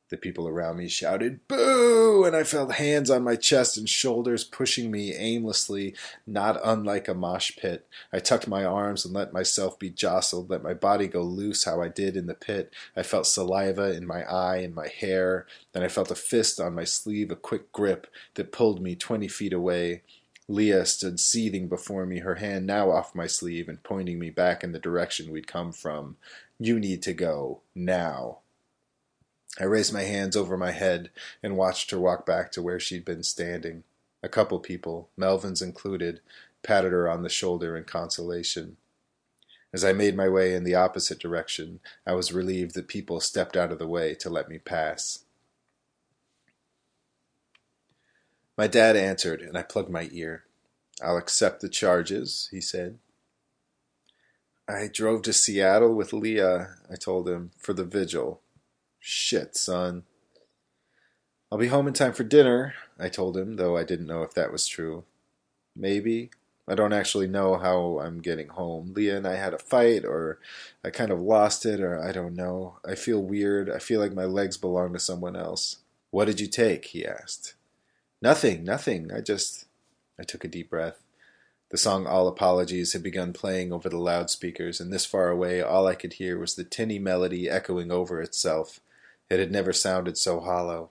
The 0.09 0.17
people 0.17 0.47
around 0.47 0.77
me 0.77 0.87
shouted, 0.87 1.45
Boo! 1.49 2.23
And 2.23 2.33
I 2.33 2.43
felt 2.43 2.75
hands 2.75 3.09
on 3.09 3.23
my 3.23 3.35
chest 3.35 3.77
and 3.77 3.89
shoulders 3.89 4.45
pushing 4.45 4.89
me 4.89 5.13
aimlessly, 5.13 5.95
not 6.25 6.59
unlike 6.63 7.09
a 7.09 7.13
mosh 7.13 7.57
pit. 7.57 7.85
I 8.13 8.19
tucked 8.19 8.47
my 8.47 8.63
arms 8.63 9.03
and 9.03 9.13
let 9.13 9.33
myself 9.33 9.77
be 9.77 9.89
jostled, 9.89 10.49
let 10.49 10.63
my 10.63 10.73
body 10.73 11.07
go 11.07 11.23
loose 11.23 11.65
how 11.65 11.81
I 11.81 11.89
did 11.89 12.15
in 12.15 12.27
the 12.27 12.33
pit. 12.33 12.73
I 12.95 13.03
felt 13.03 13.27
saliva 13.27 13.93
in 13.93 14.07
my 14.07 14.23
eye 14.23 14.57
and 14.57 14.73
my 14.73 14.87
hair. 14.87 15.45
Then 15.73 15.83
I 15.83 15.89
felt 15.89 16.09
a 16.09 16.15
fist 16.15 16.61
on 16.61 16.73
my 16.73 16.85
sleeve, 16.85 17.29
a 17.29 17.35
quick 17.35 17.73
grip 17.73 18.07
that 18.35 18.53
pulled 18.53 18.81
me 18.81 18.95
20 18.95 19.27
feet 19.27 19.51
away. 19.51 20.03
Leah 20.47 20.85
stood 20.85 21.19
seething 21.19 21.67
before 21.67 22.05
me, 22.05 22.19
her 22.19 22.35
hand 22.35 22.65
now 22.65 22.91
off 22.91 23.13
my 23.13 23.27
sleeve 23.27 23.67
and 23.67 23.83
pointing 23.83 24.17
me 24.17 24.29
back 24.29 24.63
in 24.63 24.71
the 24.71 24.79
direction 24.79 25.31
we'd 25.31 25.47
come 25.47 25.73
from. 25.73 26.15
You 26.57 26.79
need 26.79 27.01
to 27.03 27.13
go. 27.13 27.59
Now. 27.75 28.39
I 29.59 29.63
raised 29.63 29.93
my 29.93 30.03
hands 30.03 30.35
over 30.35 30.55
my 30.55 30.71
head 30.71 31.09
and 31.41 31.57
watched 31.57 31.91
her 31.91 31.99
walk 31.99 32.25
back 32.25 32.51
to 32.51 32.61
where 32.61 32.79
she'd 32.79 33.05
been 33.05 33.23
standing. 33.23 33.83
A 34.21 34.29
couple 34.29 34.59
people, 34.59 35.09
Melvin's 35.17 35.61
included, 35.61 36.21
patted 36.63 36.91
her 36.91 37.09
on 37.09 37.23
the 37.23 37.29
shoulder 37.29 37.75
in 37.75 37.83
consolation. 37.83 38.77
As 39.73 39.83
I 39.83 39.93
made 39.93 40.15
my 40.15 40.29
way 40.29 40.53
in 40.53 40.63
the 40.63 40.75
opposite 40.75 41.19
direction, 41.19 41.79
I 42.05 42.13
was 42.13 42.31
relieved 42.31 42.73
that 42.75 42.87
people 42.87 43.19
stepped 43.19 43.57
out 43.57 43.71
of 43.71 43.79
the 43.79 43.87
way 43.87 44.15
to 44.15 44.29
let 44.29 44.49
me 44.49 44.57
pass. 44.59 45.23
My 48.57 48.67
dad 48.67 48.95
answered, 48.95 49.41
and 49.41 49.57
I 49.57 49.61
plugged 49.61 49.89
my 49.89 50.09
ear. 50.11 50.45
I'll 51.01 51.17
accept 51.17 51.61
the 51.61 51.69
charges, 51.69 52.49
he 52.51 52.59
said. 52.59 52.97
I 54.67 54.89
drove 54.91 55.21
to 55.23 55.33
Seattle 55.33 55.93
with 55.93 56.11
Leah, 56.11 56.75
I 56.91 56.95
told 56.95 57.29
him, 57.29 57.51
for 57.57 57.73
the 57.73 57.85
vigil. 57.85 58.41
Shit, 59.09 59.55
son. 59.55 60.03
I'll 61.49 61.57
be 61.57 61.69
home 61.69 61.87
in 61.87 61.93
time 61.93 62.11
for 62.11 62.25
dinner, 62.25 62.73
I 62.99 63.07
told 63.07 63.37
him, 63.37 63.55
though 63.55 63.77
I 63.77 63.85
didn't 63.85 64.05
know 64.05 64.23
if 64.23 64.33
that 64.33 64.51
was 64.51 64.67
true. 64.67 65.05
Maybe. 65.73 66.29
I 66.67 66.75
don't 66.75 66.91
actually 66.91 67.27
know 67.27 67.55
how 67.55 67.99
I'm 67.99 68.19
getting 68.19 68.49
home. 68.49 68.93
Leah 68.93 69.15
and 69.15 69.25
I 69.25 69.35
had 69.35 69.53
a 69.53 69.59
fight, 69.59 70.03
or 70.03 70.39
I 70.83 70.89
kind 70.89 71.09
of 71.09 71.21
lost 71.21 71.65
it, 71.65 71.79
or 71.79 71.97
I 72.03 72.11
don't 72.11 72.35
know. 72.35 72.79
I 72.85 72.95
feel 72.95 73.23
weird. 73.23 73.69
I 73.69 73.79
feel 73.79 74.01
like 74.01 74.11
my 74.11 74.25
legs 74.25 74.57
belong 74.57 74.91
to 74.91 74.99
someone 74.99 75.37
else. 75.37 75.77
What 76.11 76.25
did 76.25 76.41
you 76.41 76.47
take? 76.47 76.83
he 76.87 77.05
asked. 77.05 77.53
Nothing, 78.21 78.65
nothing. 78.65 79.09
I 79.13 79.21
just. 79.21 79.67
I 80.19 80.23
took 80.23 80.43
a 80.43 80.49
deep 80.49 80.69
breath. 80.69 81.01
The 81.69 81.77
song 81.77 82.05
All 82.05 82.27
Apologies 82.27 82.91
had 82.91 83.03
begun 83.03 83.31
playing 83.31 83.71
over 83.71 83.87
the 83.87 83.99
loudspeakers, 83.99 84.81
and 84.81 84.91
this 84.91 85.05
far 85.05 85.29
away 85.29 85.61
all 85.61 85.87
I 85.87 85.95
could 85.95 86.13
hear 86.13 86.37
was 86.37 86.55
the 86.55 86.65
tinny 86.65 86.99
melody 86.99 87.49
echoing 87.49 87.89
over 87.89 88.21
itself. 88.21 88.81
It 89.29 89.39
had 89.39 89.51
never 89.51 89.73
sounded 89.73 90.17
so 90.17 90.39
hollow. 90.39 90.89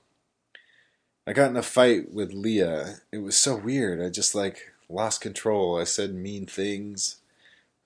I 1.27 1.33
got 1.33 1.51
in 1.51 1.57
a 1.57 1.63
fight 1.63 2.13
with 2.13 2.33
Leah. 2.33 2.97
It 3.11 3.19
was 3.19 3.37
so 3.37 3.57
weird. 3.57 4.01
I 4.01 4.11
just 4.11 4.35
like 4.35 4.73
lost 4.89 5.21
control. 5.21 5.79
I 5.79 5.85
said 5.85 6.15
mean 6.15 6.47
things. 6.47 7.17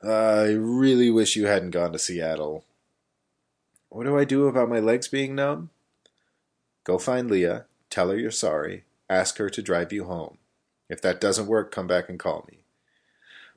I 0.03 0.53
really 0.53 1.11
wish 1.11 1.37
you 1.37 1.47
hadn't 1.47 1.71
gone 1.71 1.93
to 1.93 1.99
Seattle. 1.99 2.65
What 3.91 4.05
do 4.05 4.17
I 4.19 4.25
do 4.25 4.47
about 4.47 4.69
my 4.69 4.79
legs 4.79 5.09
being 5.09 5.35
numb? 5.35 5.71
Go 6.85 6.99
find 6.99 7.31
Leah, 7.31 7.67
tell 7.91 8.09
her 8.09 8.17
you're 8.17 8.31
sorry, 8.31 8.85
ask 9.09 9.37
her 9.39 9.51
to 9.51 9.63
drive 9.63 9.93
you 9.93 10.05
home. 10.05 10.39
If 10.89 11.03
that 11.03 11.21
doesn't 11.21 11.47
work, 11.47 11.71
come 11.71 11.87
back 11.87 12.09
and 12.09 12.19
call 12.19 12.47
me. 12.51 12.59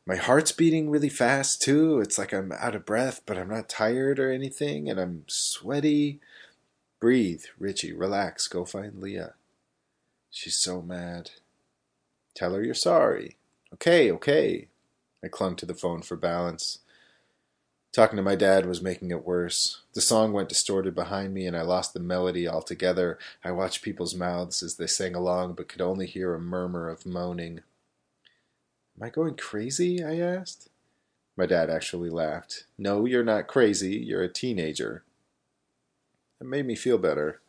My 0.06 0.18
heart's 0.18 0.52
beating 0.52 0.90
really 0.90 1.10
fast, 1.10 1.62
too. 1.62 2.00
It's 2.00 2.18
like 2.18 2.34
I'm 2.34 2.52
out 2.52 2.76
of 2.76 2.86
breath, 2.86 3.22
but 3.26 3.38
I'm 3.38 3.50
not 3.50 3.70
tired 3.70 4.20
or 4.20 4.32
anything, 4.32 4.90
and 4.90 5.00
I'm 5.00 5.24
sweaty. 5.28 6.20
Breathe, 7.04 7.44
Richie, 7.60 7.92
relax, 7.92 8.48
go 8.48 8.64
find 8.64 9.02
Leah. 9.02 9.34
She's 10.32 10.56
so 10.56 10.82
mad. 10.82 11.32
Tell 12.34 12.54
her 12.54 12.64
you're 12.64 12.74
sorry. 12.74 13.36
Okay, 13.74 14.10
okay. 14.10 14.70
I 15.22 15.28
clung 15.28 15.58
to 15.58 15.66
the 15.66 15.74
phone 15.74 16.02
for 16.02 16.16
balance. 16.16 16.80
Talking 17.92 18.16
to 18.16 18.24
my 18.24 18.38
dad 18.38 18.66
was 18.66 18.82
making 18.82 19.12
it 19.12 19.26
worse. 19.26 19.82
The 19.94 20.00
song 20.00 20.32
went 20.32 20.48
distorted 20.48 20.96
behind 20.96 21.34
me, 21.34 21.46
and 21.46 21.58
I 21.58 21.64
lost 21.64 21.94
the 21.94 22.00
melody 22.00 22.48
altogether. 22.48 23.20
I 23.44 23.52
watched 23.52 23.82
people's 23.82 24.16
mouths 24.16 24.64
as 24.64 24.76
they 24.76 24.88
sang 24.88 25.14
along, 25.14 25.56
but 25.56 25.68
could 25.68 25.82
only 25.82 26.08
hear 26.08 26.34
a 26.34 26.40
murmur 26.40 26.88
of 26.88 27.06
moaning. 27.06 27.60
Am 28.96 29.04
I 29.04 29.10
going 29.10 29.36
crazy? 29.36 30.02
I 30.02 30.20
asked. 30.22 30.70
My 31.36 31.48
dad 31.48 31.70
actually 31.70 32.10
laughed. 32.10 32.64
No, 32.78 33.06
you're 33.06 33.26
not 33.26 33.48
crazy. 33.48 33.98
You're 33.98 34.24
a 34.24 34.30
teenager. 34.30 35.04
It 36.44 36.50
made 36.50 36.66
me 36.66 36.76
feel 36.76 36.98
better. 36.98 37.40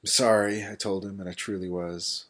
I'm 0.00 0.06
sorry, 0.06 0.64
I 0.64 0.76
told 0.76 1.04
him, 1.04 1.18
and 1.18 1.28
I 1.28 1.32
truly 1.32 1.68
was. 1.68 2.26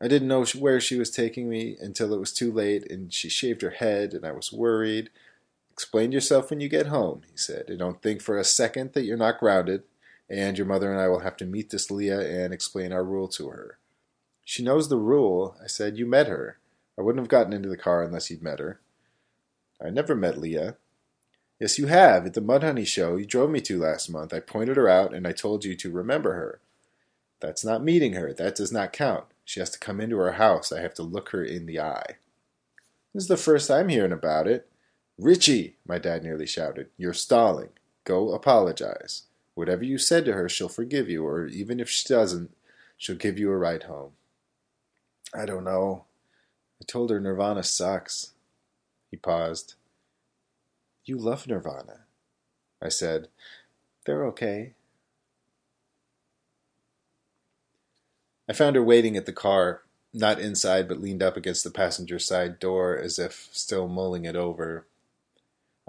I 0.00 0.08
didn't 0.08 0.28
know 0.28 0.42
where 0.58 0.80
she 0.80 0.98
was 0.98 1.10
taking 1.10 1.50
me 1.50 1.76
until 1.78 2.14
it 2.14 2.18
was 2.18 2.32
too 2.32 2.50
late, 2.50 2.90
and 2.90 3.12
she 3.12 3.28
shaved 3.28 3.60
her 3.60 3.72
head, 3.72 4.14
and 4.14 4.24
I 4.24 4.32
was 4.32 4.54
worried. 4.54 5.10
Explain 5.70 6.12
yourself 6.12 6.48
when 6.48 6.60
you 6.60 6.68
get 6.70 6.86
home, 6.86 7.24
he 7.30 7.36
said, 7.36 7.66
and 7.68 7.78
don't 7.78 8.00
think 8.00 8.22
for 8.22 8.38
a 8.38 8.44
second 8.44 8.94
that 8.94 9.04
you're 9.04 9.18
not 9.18 9.38
grounded, 9.38 9.82
and 10.30 10.56
your 10.56 10.66
mother 10.66 10.90
and 10.90 10.98
I 10.98 11.08
will 11.08 11.20
have 11.20 11.36
to 11.38 11.44
meet 11.44 11.68
this 11.68 11.90
Leah 11.90 12.20
and 12.20 12.54
explain 12.54 12.90
our 12.90 13.04
rule 13.04 13.28
to 13.28 13.50
her. 13.50 13.76
She 14.46 14.62
knows 14.62 14.88
the 14.88 14.96
rule, 14.96 15.56
I 15.62 15.66
said. 15.66 15.98
You 15.98 16.06
met 16.06 16.28
her. 16.28 16.56
I 16.98 17.02
wouldn't 17.02 17.20
have 17.20 17.28
gotten 17.28 17.52
into 17.52 17.68
the 17.68 17.76
car 17.76 18.02
unless 18.02 18.30
you'd 18.30 18.42
met 18.42 18.60
her. 18.60 18.80
I 19.78 19.90
never 19.90 20.14
met 20.14 20.38
Leah. 20.38 20.78
Yes, 21.60 21.78
you 21.78 21.86
have, 21.88 22.24
at 22.24 22.34
the 22.34 22.40
Mudhoney 22.40 22.86
show 22.86 23.16
you 23.16 23.24
drove 23.24 23.50
me 23.50 23.60
to 23.62 23.80
last 23.80 24.08
month. 24.08 24.32
I 24.32 24.40
pointed 24.40 24.76
her 24.76 24.88
out, 24.88 25.12
and 25.12 25.26
I 25.26 25.32
told 25.32 25.64
you 25.64 25.74
to 25.74 25.90
remember 25.90 26.34
her. 26.34 26.60
That's 27.40 27.64
not 27.64 27.82
meeting 27.82 28.12
her. 28.14 28.32
That 28.32 28.54
does 28.54 28.72
not 28.72 28.92
count. 28.92 29.24
She 29.44 29.60
has 29.60 29.70
to 29.70 29.78
come 29.78 30.00
into 30.00 30.18
our 30.20 30.32
house. 30.32 30.70
I 30.70 30.80
have 30.80 30.94
to 30.94 31.02
look 31.02 31.30
her 31.30 31.42
in 31.42 31.66
the 31.66 31.80
eye. 31.80 32.16
This 33.12 33.24
is 33.24 33.28
the 33.28 33.36
first 33.36 33.70
I'm 33.70 33.88
hearing 33.88 34.12
about 34.12 34.46
it. 34.46 34.68
Richie, 35.18 35.76
my 35.86 35.98
dad 35.98 36.22
nearly 36.22 36.46
shouted, 36.46 36.90
you're 36.96 37.12
stalling. 37.12 37.70
Go 38.04 38.32
apologize. 38.32 39.24
Whatever 39.54 39.82
you 39.82 39.98
said 39.98 40.24
to 40.26 40.34
her, 40.34 40.48
she'll 40.48 40.68
forgive 40.68 41.08
you, 41.10 41.26
or 41.26 41.46
even 41.46 41.80
if 41.80 41.88
she 41.88 42.06
doesn't, 42.08 42.54
she'll 42.96 43.16
give 43.16 43.38
you 43.38 43.50
a 43.50 43.56
ride 43.56 43.84
home. 43.84 44.12
I 45.34 45.44
don't 45.44 45.64
know. 45.64 46.04
I 46.80 46.84
told 46.86 47.10
her 47.10 47.18
Nirvana 47.18 47.64
sucks. 47.64 48.32
He 49.10 49.16
paused. 49.16 49.74
You 51.08 51.16
love 51.16 51.46
Nirvana. 51.46 52.00
I 52.82 52.90
said, 52.90 53.28
They're 54.04 54.26
okay. 54.26 54.74
I 58.46 58.52
found 58.52 58.76
her 58.76 58.82
waiting 58.82 59.16
at 59.16 59.24
the 59.24 59.32
car, 59.32 59.84
not 60.12 60.38
inside, 60.38 60.86
but 60.86 61.00
leaned 61.00 61.22
up 61.22 61.34
against 61.34 61.64
the 61.64 61.70
passenger 61.70 62.18
side 62.18 62.58
door 62.58 62.94
as 62.94 63.18
if 63.18 63.48
still 63.52 63.88
mulling 63.88 64.26
it 64.26 64.36
over. 64.36 64.86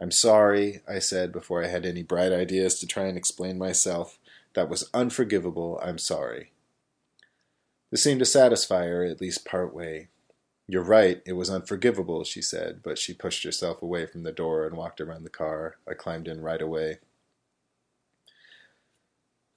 I'm 0.02 0.12
sorry, 0.12 0.80
I 0.88 1.00
said 1.00 1.34
before 1.34 1.66
I 1.66 1.68
had 1.68 1.86
any 1.86 2.02
bright 2.02 2.32
ideas 2.32 2.80
to 2.80 2.88
try 2.88 3.04
and 3.08 3.18
explain 3.18 3.58
myself. 3.58 4.20
That 4.54 4.70
was 4.70 4.90
unforgivable. 4.94 5.82
I'm 5.84 5.98
sorry. 5.98 6.52
This 7.92 8.04
seemed 8.04 8.20
to 8.20 8.26
satisfy 8.26 8.86
her, 8.86 9.04
at 9.04 9.20
least 9.20 9.44
part 9.44 9.74
way. 9.74 10.08
You're 10.72 10.84
right, 10.84 11.20
it 11.26 11.34
was 11.34 11.50
unforgivable, 11.50 12.24
she 12.24 12.44
said, 12.44 12.82
but 12.84 13.00
she 13.00 13.16
pushed 13.16 13.44
herself 13.44 13.82
away 13.82 14.06
from 14.06 14.22
the 14.22 14.32
door 14.32 14.68
and 14.68 14.78
walked 14.78 15.02
around 15.02 15.24
the 15.24 15.32
car. 15.32 15.78
I 15.90 15.96
climbed 15.96 16.28
in 16.28 16.42
right 16.42 16.62
away. 16.62 17.00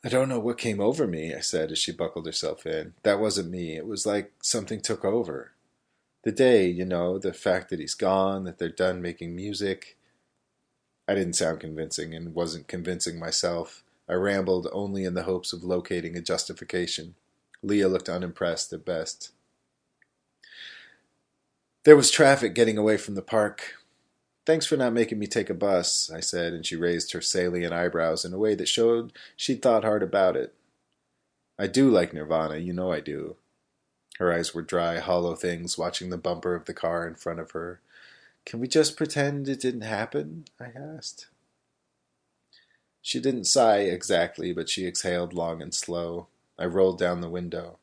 I 0.02 0.08
don't 0.08 0.30
know 0.30 0.38
what 0.38 0.56
came 0.56 0.80
over 0.80 1.06
me, 1.06 1.34
I 1.34 1.40
said 1.40 1.70
as 1.70 1.78
she 1.78 1.92
buckled 1.92 2.24
herself 2.24 2.64
in. 2.64 2.94
That 3.02 3.20
wasn't 3.20 3.50
me. 3.50 3.76
It 3.76 3.86
was 3.86 4.06
like 4.06 4.32
something 4.40 4.80
took 4.80 5.04
over. 5.04 5.52
The 6.22 6.32
day, 6.32 6.66
you 6.66 6.86
know, 6.86 7.18
the 7.18 7.34
fact 7.34 7.68
that 7.68 7.78
he's 7.78 7.92
gone, 7.92 8.44
that 8.44 8.56
they're 8.56 8.70
done 8.70 9.02
making 9.02 9.36
music. 9.36 9.98
I 11.06 11.14
didn't 11.14 11.34
sound 11.34 11.60
convincing 11.60 12.14
and 12.14 12.34
wasn't 12.34 12.68
convincing 12.68 13.18
myself. 13.18 13.84
I 14.08 14.14
rambled 14.14 14.66
only 14.72 15.04
in 15.04 15.12
the 15.12 15.24
hopes 15.24 15.52
of 15.52 15.62
locating 15.62 16.16
a 16.16 16.22
justification. 16.22 17.16
Leah 17.62 17.88
looked 17.88 18.08
unimpressed 18.08 18.72
at 18.72 18.86
best. 18.86 19.32
There 21.84 21.96
was 21.96 22.12
traffic 22.12 22.54
getting 22.54 22.78
away 22.78 22.96
from 22.96 23.16
the 23.16 23.22
park. 23.22 23.74
Thanks 24.46 24.66
for 24.66 24.76
not 24.76 24.92
making 24.92 25.18
me 25.18 25.26
take 25.26 25.50
a 25.50 25.54
bus, 25.54 26.10
I 26.14 26.20
said, 26.20 26.52
and 26.52 26.64
she 26.64 26.76
raised 26.76 27.12
her 27.12 27.20
salient 27.20 27.72
eyebrows 27.72 28.24
in 28.24 28.32
a 28.32 28.38
way 28.38 28.54
that 28.54 28.68
showed 28.68 29.12
she'd 29.36 29.62
thought 29.62 29.82
hard 29.82 30.02
about 30.02 30.36
it. 30.36 30.54
I 31.58 31.66
do 31.66 31.90
like 31.90 32.12
Nirvana, 32.12 32.58
you 32.58 32.72
know 32.72 32.92
I 32.92 33.00
do. 33.00 33.36
Her 34.18 34.32
eyes 34.32 34.54
were 34.54 34.62
dry, 34.62 35.00
hollow 35.00 35.34
things, 35.34 35.76
watching 35.76 36.10
the 36.10 36.18
bumper 36.18 36.54
of 36.54 36.66
the 36.66 36.74
car 36.74 37.06
in 37.06 37.16
front 37.16 37.40
of 37.40 37.50
her. 37.50 37.80
Can 38.46 38.60
we 38.60 38.68
just 38.68 38.96
pretend 38.96 39.48
it 39.48 39.60
didn't 39.60 39.82
happen? 39.82 40.44
I 40.60 40.66
asked. 40.76 41.26
She 43.00 43.18
didn't 43.18 43.46
sigh 43.46 43.78
exactly, 43.78 44.52
but 44.52 44.68
she 44.68 44.86
exhaled 44.86 45.32
long 45.32 45.60
and 45.60 45.74
slow. 45.74 46.28
I 46.56 46.66
rolled 46.66 46.98
down 46.98 47.20
the 47.20 47.28
window. 47.28 47.78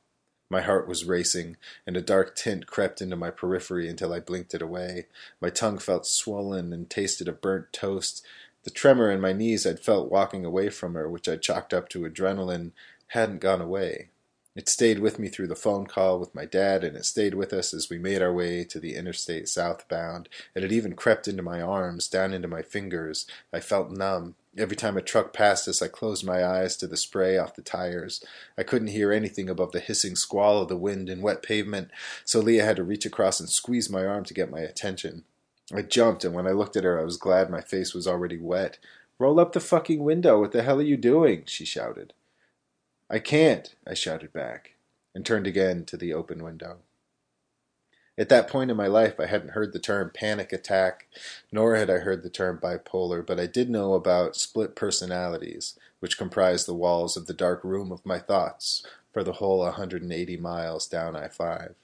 My 0.50 0.62
heart 0.62 0.88
was 0.88 1.06
racing, 1.06 1.58
and 1.86 1.96
a 1.96 2.02
dark 2.02 2.36
tint 2.36 2.66
crept 2.66 3.02
into 3.02 3.16
my 3.16 3.30
periphery 3.30 3.88
until 3.88 4.12
I 4.12 4.20
blinked 4.20 4.56
it 4.56 4.62
away. 4.62 5.06
My 5.40 5.50
tongue 5.50 5.78
felt 5.78 6.08
swollen 6.08 6.74
and 6.74 6.90
tasted 6.90 7.28
of 7.28 7.40
burnt 7.40 7.72
toast. 7.72 8.26
The 8.64 8.72
tremor 8.72 9.12
in 9.12 9.22
my 9.22 9.32
knees 9.32 9.68
I'd 9.68 9.80
felt 9.80 10.12
walking 10.12 10.46
away 10.46 10.70
from 10.70 10.96
her, 10.96 11.08
which 11.08 11.30
I'd 11.30 11.44
chalked 11.44 11.74
up 11.74 11.88
to 11.90 12.02
adrenaline, 12.02 12.72
hadn't 13.10 13.42
gone 13.42 13.62
away. 13.62 14.10
It 14.56 14.68
stayed 14.68 15.00
with 15.00 15.20
me 15.20 15.30
through 15.30 15.48
the 15.48 15.56
phone 15.56 15.86
call 15.86 16.20
with 16.20 16.34
my 16.34 16.46
dad, 16.46 16.84
and 16.84 16.98
it 16.98 17.06
stayed 17.06 17.36
with 17.36 17.54
us 17.54 17.74
as 17.74 17.90
we 17.90 18.00
made 18.00 18.22
our 18.22 18.34
way 18.34 18.64
to 18.66 18.80
the 18.80 18.96
interstate 18.96 19.48
southbound. 19.48 20.28
It 20.56 20.64
had 20.64 20.72
even 20.72 20.96
crept 20.96 21.28
into 21.28 21.44
my 21.44 21.62
arms, 21.62 22.08
down 22.08 22.34
into 22.34 22.48
my 22.48 22.64
fingers. 22.64 23.28
I 23.54 23.60
felt 23.60 23.92
numb. 23.92 24.36
Every 24.58 24.76
time 24.76 24.98
a 24.98 25.02
truck 25.02 25.32
passed 25.32 25.68
us, 25.68 25.82
I 25.82 25.88
closed 25.88 26.26
my 26.26 26.44
eyes 26.44 26.76
to 26.78 26.88
the 26.88 26.98
spray 26.98 27.38
off 27.38 27.56
the 27.56 27.62
tires. 27.62 28.24
I 28.58 28.64
couldn't 28.64 28.88
hear 28.88 29.12
anything 29.12 29.48
above 29.48 29.72
the 29.72 29.80
hissing 29.80 30.16
squall 30.16 30.62
of 30.62 30.70
the 30.70 30.78
wind 30.78 31.08
and 31.08 31.22
wet 31.22 31.44
pavement, 31.44 31.92
so 32.26 32.40
Leah 32.40 32.66
had 32.66 32.78
to 32.78 32.84
reach 32.84 33.06
across 33.06 33.40
and 33.40 33.50
squeeze 33.50 33.90
my 33.90 34.06
arm 34.06 34.26
to 34.26 34.34
get 34.34 34.50
my 34.50 34.60
attention. 34.60 35.24
I 35.72 35.84
jumped, 35.84 36.26
and 36.26 36.34
when 36.34 36.48
I 36.48 36.52
looked 36.52 36.76
at 36.76 36.84
her, 36.84 37.00
I 37.00 37.04
was 37.04 37.18
glad 37.18 37.50
my 37.50 37.62
face 37.62 37.94
was 37.94 38.08
already 38.08 38.38
wet. 38.38 38.80
Roll 39.20 39.40
up 39.40 39.54
the 39.54 39.60
fucking 39.60 40.04
window. 40.04 40.40
What 40.40 40.52
the 40.52 40.64
hell 40.64 40.80
are 40.80 40.84
you 40.84 40.98
doing? 40.98 41.44
she 41.46 41.64
shouted. 41.64 42.14
I 43.08 43.20
can't, 43.20 43.76
I 43.86 43.94
shouted 43.94 44.34
back, 44.34 44.72
and 45.14 45.24
turned 45.26 45.46
again 45.46 45.86
to 45.86 45.98
the 45.98 46.14
open 46.14 46.44
window. 46.44 46.80
At 48.20 48.28
that 48.28 48.50
point 48.50 48.70
in 48.70 48.76
my 48.76 48.88
life, 48.88 49.18
I 49.18 49.28
hadn't 49.28 49.52
heard 49.52 49.72
the 49.72 49.80
term 49.80 50.12
panic 50.14 50.52
attack, 50.52 51.08
nor 51.54 51.78
had 51.78 51.90
I 51.90 52.00
heard 52.00 52.22
the 52.22 52.30
term 52.30 52.60
bipolar, 52.62 53.26
but 53.26 53.40
I 53.40 53.46
did 53.46 53.70
know 53.70 53.94
about 53.94 54.36
split 54.36 54.76
personalities, 54.76 55.80
which 56.02 56.18
comprised 56.18 56.68
the 56.68 56.74
walls 56.74 57.16
of 57.16 57.28
the 57.28 57.34
dark 57.34 57.64
room 57.64 57.94
of 57.94 58.06
my 58.06 58.20
thoughts 58.20 58.86
for 59.14 59.24
the 59.24 59.34
whole 59.34 59.60
180 59.60 60.36
miles 60.36 60.86
down 60.86 61.16
I 61.16 61.30
5. 61.30 61.76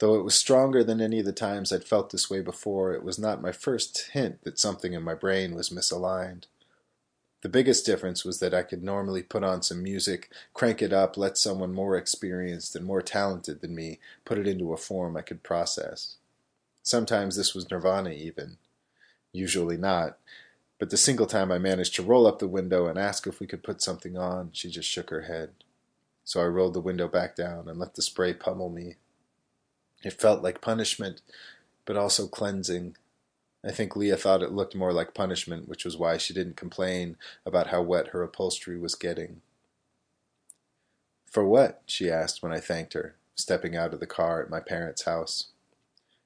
Though 0.00 0.16
it 0.16 0.22
was 0.22 0.34
stronger 0.34 0.84
than 0.84 1.00
any 1.00 1.20
of 1.20 1.26
the 1.26 1.32
times 1.32 1.72
I'd 1.72 1.84
felt 1.84 2.10
this 2.10 2.28
way 2.28 2.42
before, 2.42 2.92
it 2.92 3.02
was 3.02 3.18
not 3.18 3.40
my 3.40 3.52
first 3.52 4.10
hint 4.12 4.44
that 4.44 4.58
something 4.58 4.92
in 4.92 5.02
my 5.02 5.14
brain 5.14 5.54
was 5.54 5.70
misaligned. 5.70 6.44
The 7.42 7.48
biggest 7.48 7.86
difference 7.86 8.24
was 8.24 8.38
that 8.40 8.52
I 8.52 8.62
could 8.62 8.82
normally 8.82 9.22
put 9.22 9.42
on 9.42 9.62
some 9.62 9.82
music, 9.82 10.30
crank 10.52 10.82
it 10.82 10.92
up, 10.92 11.16
let 11.16 11.38
someone 11.38 11.72
more 11.72 11.96
experienced 11.96 12.76
and 12.76 12.84
more 12.84 13.00
talented 13.00 13.60
than 13.60 13.74
me 13.74 13.98
put 14.24 14.38
it 14.38 14.46
into 14.46 14.72
a 14.72 14.76
form 14.76 15.16
I 15.16 15.22
could 15.22 15.42
process. 15.42 16.16
Sometimes 16.82 17.36
this 17.36 17.54
was 17.54 17.70
nirvana 17.70 18.10
even. 18.10 18.58
Usually 19.32 19.78
not. 19.78 20.18
But 20.78 20.90
the 20.90 20.96
single 20.96 21.26
time 21.26 21.52
I 21.52 21.58
managed 21.58 21.94
to 21.96 22.02
roll 22.02 22.26
up 22.26 22.38
the 22.38 22.48
window 22.48 22.86
and 22.86 22.98
ask 22.98 23.26
if 23.26 23.40
we 23.40 23.46
could 23.46 23.62
put 23.62 23.82
something 23.82 24.16
on, 24.16 24.50
she 24.52 24.70
just 24.70 24.88
shook 24.88 25.10
her 25.10 25.22
head. 25.22 25.50
So 26.24 26.40
I 26.40 26.46
rolled 26.46 26.74
the 26.74 26.80
window 26.80 27.08
back 27.08 27.36
down 27.36 27.68
and 27.68 27.78
let 27.78 27.94
the 27.94 28.02
spray 28.02 28.32
pummel 28.32 28.70
me. 28.70 28.96
It 30.02 30.14
felt 30.14 30.42
like 30.42 30.60
punishment, 30.60 31.20
but 31.84 31.96
also 31.96 32.26
cleansing 32.26 32.96
I 33.64 33.72
think 33.72 33.94
Leah 33.94 34.16
thought 34.16 34.42
it 34.42 34.52
looked 34.52 34.74
more 34.74 34.92
like 34.92 35.12
punishment, 35.12 35.68
which 35.68 35.84
was 35.84 35.96
why 35.96 36.16
she 36.16 36.32
didn't 36.32 36.56
complain 36.56 37.16
about 37.44 37.66
how 37.66 37.82
wet 37.82 38.08
her 38.08 38.22
upholstery 38.22 38.78
was 38.78 38.94
getting. 38.94 39.42
For 41.26 41.44
what? 41.44 41.82
she 41.86 42.10
asked 42.10 42.42
when 42.42 42.52
I 42.52 42.58
thanked 42.58 42.94
her, 42.94 43.16
stepping 43.34 43.76
out 43.76 43.92
of 43.92 44.00
the 44.00 44.06
car 44.06 44.42
at 44.42 44.50
my 44.50 44.60
parents' 44.60 45.04
house. 45.04 45.48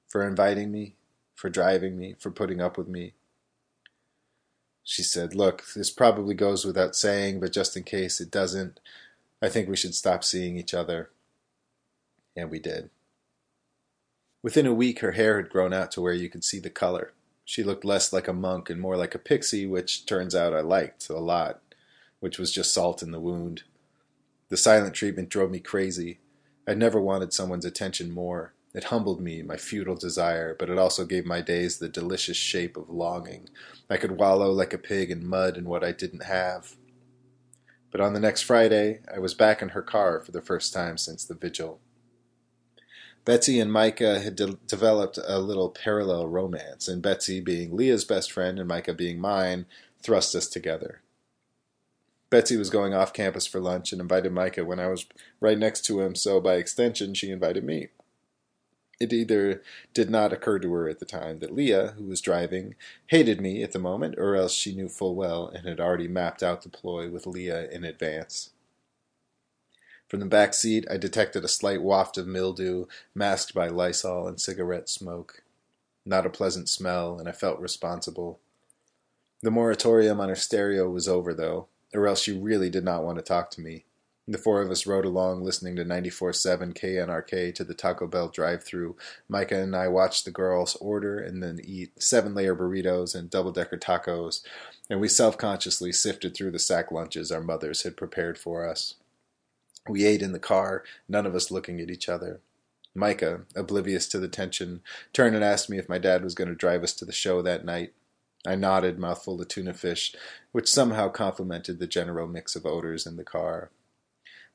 For 0.07 0.25
inviting 0.25 0.71
me, 0.71 0.95
for 1.35 1.49
driving 1.49 1.97
me, 1.97 2.15
for 2.17 2.31
putting 2.31 2.61
up 2.61 2.77
with 2.77 2.87
me. 2.87 3.13
She 4.83 5.03
said, 5.03 5.35
Look, 5.35 5.65
this 5.75 5.91
probably 5.91 6.35
goes 6.35 6.63
without 6.63 6.95
saying, 6.95 7.41
but 7.41 7.51
just 7.51 7.75
in 7.75 7.83
case 7.83 8.21
it 8.21 8.31
doesn't, 8.31 8.79
I 9.41 9.49
think 9.49 9.67
we 9.67 9.75
should 9.75 9.93
stop 9.93 10.23
seeing 10.23 10.57
each 10.57 10.73
other. 10.73 11.09
And 12.35 12.49
we 12.49 12.59
did. 12.59 12.89
Within 14.41 14.65
a 14.65 14.73
week, 14.73 14.99
her 14.99 15.11
hair 15.11 15.37
had 15.37 15.49
grown 15.49 15.73
out 15.73 15.91
to 15.91 16.01
where 16.01 16.13
you 16.13 16.29
could 16.29 16.43
see 16.43 16.59
the 16.59 16.69
color. 16.69 17.13
She 17.45 17.63
looked 17.63 17.85
less 17.85 18.11
like 18.11 18.27
a 18.27 18.33
monk 18.33 18.69
and 18.71 18.81
more 18.81 18.97
like 18.97 19.13
a 19.13 19.19
pixie, 19.19 19.67
which 19.67 20.07
turns 20.07 20.33
out 20.33 20.53
I 20.53 20.61
liked 20.61 21.09
a 21.09 21.19
lot, 21.19 21.61
which 22.19 22.39
was 22.39 22.51
just 22.51 22.73
salt 22.73 23.03
in 23.03 23.11
the 23.11 23.19
wound. 23.19 23.63
The 24.49 24.57
silent 24.57 24.95
treatment 24.95 25.29
drove 25.29 25.51
me 25.51 25.59
crazy. 25.59 26.19
I'd 26.67 26.79
never 26.79 26.99
wanted 26.99 27.33
someone's 27.33 27.65
attention 27.65 28.11
more. 28.11 28.53
It 28.73 28.85
humbled 28.85 29.21
me, 29.21 29.43
my 29.43 29.57
futile 29.57 29.95
desire, 29.95 30.55
but 30.57 30.69
it 30.69 30.77
also 30.77 31.05
gave 31.05 31.25
my 31.25 31.39
days 31.39 31.77
the 31.77 31.87
delicious 31.87 32.35
shape 32.35 32.75
of 32.75 32.89
longing. 32.89 33.47
I 33.89 33.97
could 33.97 34.19
wallow 34.19 34.51
like 34.51 34.73
a 34.73 34.79
pig 34.79 35.11
in 35.11 35.25
mud 35.25 35.55
in 35.55 35.65
what 35.65 35.83
I 35.83 35.91
didn't 35.91 36.23
have. 36.23 36.75
But 37.91 38.01
on 38.01 38.13
the 38.13 38.19
next 38.19 38.41
Friday, 38.41 39.01
I 39.13 39.19
was 39.19 39.33
back 39.33 39.61
in 39.61 39.69
her 39.69 39.83
car 39.83 40.19
for 40.19 40.31
the 40.31 40.41
first 40.41 40.73
time 40.73 40.97
since 40.97 41.23
the 41.23 41.35
vigil. 41.35 41.79
Betsy 43.25 43.59
and 43.59 43.71
Micah 43.71 44.19
had 44.19 44.35
de- 44.35 44.59
developed 44.67 45.17
a 45.25 45.39
little 45.39 45.69
parallel 45.69 46.27
romance, 46.27 46.87
and 46.87 47.01
Betsy, 47.01 47.41
being 47.41 47.75
Leah's 47.75 48.05
best 48.05 48.31
friend 48.31 48.59
and 48.59 48.67
Micah 48.67 48.93
being 48.93 49.19
mine, 49.19 49.65
thrust 50.01 50.35
us 50.35 50.47
together. 50.47 51.01
Betsy 52.29 52.55
was 52.55 52.69
going 52.69 52.93
off 52.93 53.13
campus 53.13 53.47
for 53.47 53.59
lunch 53.59 53.91
and 53.91 53.99
invited 53.99 54.31
Micah 54.31 54.63
when 54.63 54.79
I 54.79 54.87
was 54.87 55.07
right 55.39 55.57
next 55.57 55.85
to 55.85 56.01
him, 56.01 56.13
so 56.13 56.39
by 56.39 56.55
extension, 56.55 57.15
she 57.15 57.31
invited 57.31 57.63
me. 57.63 57.87
It 58.99 59.11
either 59.11 59.63
did 59.93 60.09
not 60.09 60.31
occur 60.31 60.59
to 60.59 60.73
her 60.73 60.87
at 60.87 60.99
the 60.99 61.05
time 61.05 61.39
that 61.39 61.53
Leah, 61.53 61.95
who 61.97 62.05
was 62.05 62.21
driving, 62.21 62.75
hated 63.07 63.41
me 63.41 63.63
at 63.63 63.71
the 63.71 63.79
moment, 63.79 64.15
or 64.19 64.35
else 64.35 64.53
she 64.53 64.75
knew 64.75 64.87
full 64.87 65.15
well 65.15 65.47
and 65.47 65.67
had 65.67 65.79
already 65.79 66.07
mapped 66.07 66.43
out 66.43 66.61
the 66.61 66.69
ploy 66.69 67.09
with 67.09 67.25
Leah 67.25 67.69
in 67.69 67.83
advance. 67.83 68.51
From 70.15 70.21
the 70.21 70.27
back 70.27 70.53
seat, 70.53 70.87
I 70.89 70.95
detected 70.95 71.43
a 71.43 71.49
slight 71.49 71.81
waft 71.81 72.17
of 72.17 72.25
mildew, 72.25 72.85
masked 73.13 73.53
by 73.53 73.67
Lysol 73.67 74.29
and 74.29 74.39
cigarette 74.39 74.87
smoke. 74.87 75.43
Not 76.05 76.25
a 76.25 76.29
pleasant 76.29 76.69
smell, 76.69 77.19
and 77.19 77.27
I 77.27 77.33
felt 77.33 77.59
responsible. 77.59 78.39
The 79.41 79.51
moratorium 79.51 80.21
on 80.21 80.29
her 80.29 80.35
stereo 80.37 80.89
was 80.89 81.09
over, 81.09 81.33
though, 81.33 81.67
or 81.93 82.07
else 82.07 82.21
she 82.21 82.31
really 82.31 82.69
did 82.69 82.85
not 82.85 83.03
want 83.03 83.17
to 83.17 83.25
talk 83.25 83.51
to 83.51 83.61
me. 83.61 83.83
The 84.25 84.37
four 84.37 84.61
of 84.61 84.71
us 84.71 84.87
rode 84.87 85.03
along 85.03 85.43
listening 85.43 85.75
to 85.75 85.83
94.7 85.83 86.73
KNRK 86.73 87.53
to 87.53 87.65
the 87.65 87.73
Taco 87.73 88.07
Bell 88.07 88.29
drive 88.29 88.63
through. 88.63 88.95
Micah 89.27 89.61
and 89.61 89.75
I 89.75 89.89
watched 89.89 90.23
the 90.23 90.31
girls 90.31 90.77
order 90.77 91.19
and 91.19 91.43
then 91.43 91.59
eat 91.61 92.01
seven 92.01 92.33
layer 92.33 92.55
burritos 92.55 93.15
and 93.15 93.29
double 93.29 93.51
decker 93.51 93.75
tacos, 93.75 94.43
and 94.89 95.01
we 95.01 95.09
self 95.09 95.37
consciously 95.37 95.91
sifted 95.91 96.33
through 96.33 96.51
the 96.51 96.57
sack 96.57 96.89
lunches 96.89 97.33
our 97.33 97.41
mothers 97.41 97.83
had 97.83 97.97
prepared 97.97 98.37
for 98.37 98.65
us. 98.65 98.95
We 99.87 100.05
ate 100.05 100.21
in 100.21 100.31
the 100.31 100.39
car, 100.39 100.83
none 101.07 101.25
of 101.25 101.35
us 101.35 101.51
looking 101.51 101.79
at 101.79 101.91
each 101.91 102.09
other. 102.09 102.41
Micah, 102.95 103.41
oblivious 103.55 104.07
to 104.07 104.19
the 104.19 104.27
tension, 104.27 104.81
turned 105.13 105.35
and 105.35 105.43
asked 105.43 105.69
me 105.69 105.77
if 105.77 105.89
my 105.89 105.97
dad 105.97 106.23
was 106.23 106.33
going 106.33 106.47
to 106.47 106.55
drive 106.55 106.81
us 106.81 106.93
to 106.93 107.05
the 107.05 107.11
show 107.11 107.41
that 107.41 107.65
night. 107.65 107.93
I 108.47 108.55
nodded, 108.55 108.99
mouthful 108.99 109.41
of 109.41 109.47
tuna 109.47 109.73
fish, 109.73 110.15
which 110.51 110.71
somehow 110.71 111.09
complemented 111.09 111.79
the 111.79 111.87
general 111.87 112.27
mix 112.27 112.55
of 112.55 112.65
odors 112.65 113.05
in 113.05 113.17
the 113.17 113.23
car. 113.23 113.69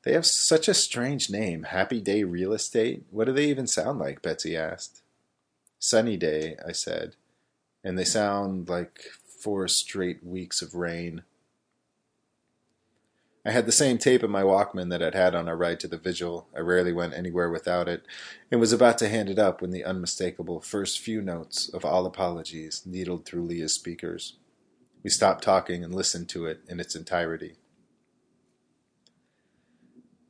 They 0.03 0.15
have 0.15 0.27
such 0.27 0.69
a 0.69 0.75
strange 0.75 1.29
name, 1.29 1.65
Happy 1.65 2.01
Day 2.01 2.25
Real 2.25 2.53
Estate. 2.53 3.05
What 3.11 3.27
do 3.27 3.33
they 3.33 3.47
even 3.47 3.67
sound 3.67 3.99
like? 3.99 4.23
Betsy 4.23 4.57
asked. 4.57 5.03
Sunny 5.79 6.17
Day, 6.17 6.57
I 6.67 6.73
said, 6.73 7.17
and 7.85 7.99
they 7.99 8.05
sound 8.05 8.69
like 8.69 9.01
four 9.41 9.69
straight 9.69 10.25
weeks 10.25 10.63
of 10.63 10.75
rain. 10.75 11.23
I 13.45 13.53
had 13.53 13.65
the 13.65 13.73
same 13.73 13.97
tape 13.97 14.23
in 14.23 14.31
my 14.31 14.43
Walkman 14.43 14.91
that 14.91 15.03
I'd 15.03 15.15
had 15.15 15.35
on 15.35 15.49
our 15.49 15.57
ride 15.57 15.81
to 15.81 15.89
the 15.89 15.97
vigil. 15.97 16.49
I 16.55 16.61
rarely 16.61 16.93
went 16.93 17.15
anywhere 17.15 17.51
without 17.51 17.89
it, 17.89 18.05
and 18.51 18.61
was 18.61 18.73
about 18.73 18.99
to 18.99 19.09
hand 19.09 19.31
it 19.31 19.39
up 19.39 19.63
when 19.63 19.71
the 19.71 19.85
unmistakable 19.85 20.61
first 20.61 21.01
few 21.01 21.23
notes 21.23 21.69
of 21.71 21.85
all 21.85 22.05
apologies 22.05 22.83
needled 22.85 23.25
through 23.25 23.47
Leah's 23.47 23.73
speakers. 23.73 24.37
We 25.03 25.09
stopped 25.09 25.43
talking 25.43 25.83
and 25.83 25.95
listened 25.95 26.29
to 26.31 26.45
it 26.45 26.61
in 26.69 26.81
its 26.81 26.95
entirety. 26.95 27.57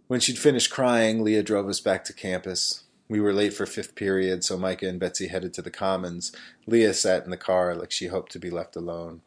When 0.07 0.21
she'd 0.21 0.39
finished 0.39 0.71
crying, 0.71 1.25
Leah 1.25 1.43
drove 1.43 1.69
us 1.69 1.81
back 1.81 2.05
to 2.05 2.13
campus. 2.13 2.85
We 3.09 3.21
were 3.21 3.33
late 3.33 3.55
for 3.55 3.67
fifth 3.67 3.97
period, 3.97 4.45
so 4.45 4.57
Micah 4.57 4.89
and 4.89 5.01
Betsy 5.01 5.27
headed 5.27 5.53
to 5.55 5.63
the 5.63 5.71
commons. 5.71 6.31
Leah 6.65 6.95
sat 6.95 7.25
in 7.25 7.31
the 7.31 7.37
car 7.37 7.75
like 7.75 7.91
she 7.91 8.07
hoped 8.07 8.31
to 8.33 8.39
be 8.39 8.51
left 8.51 8.77
alone. 8.77 9.23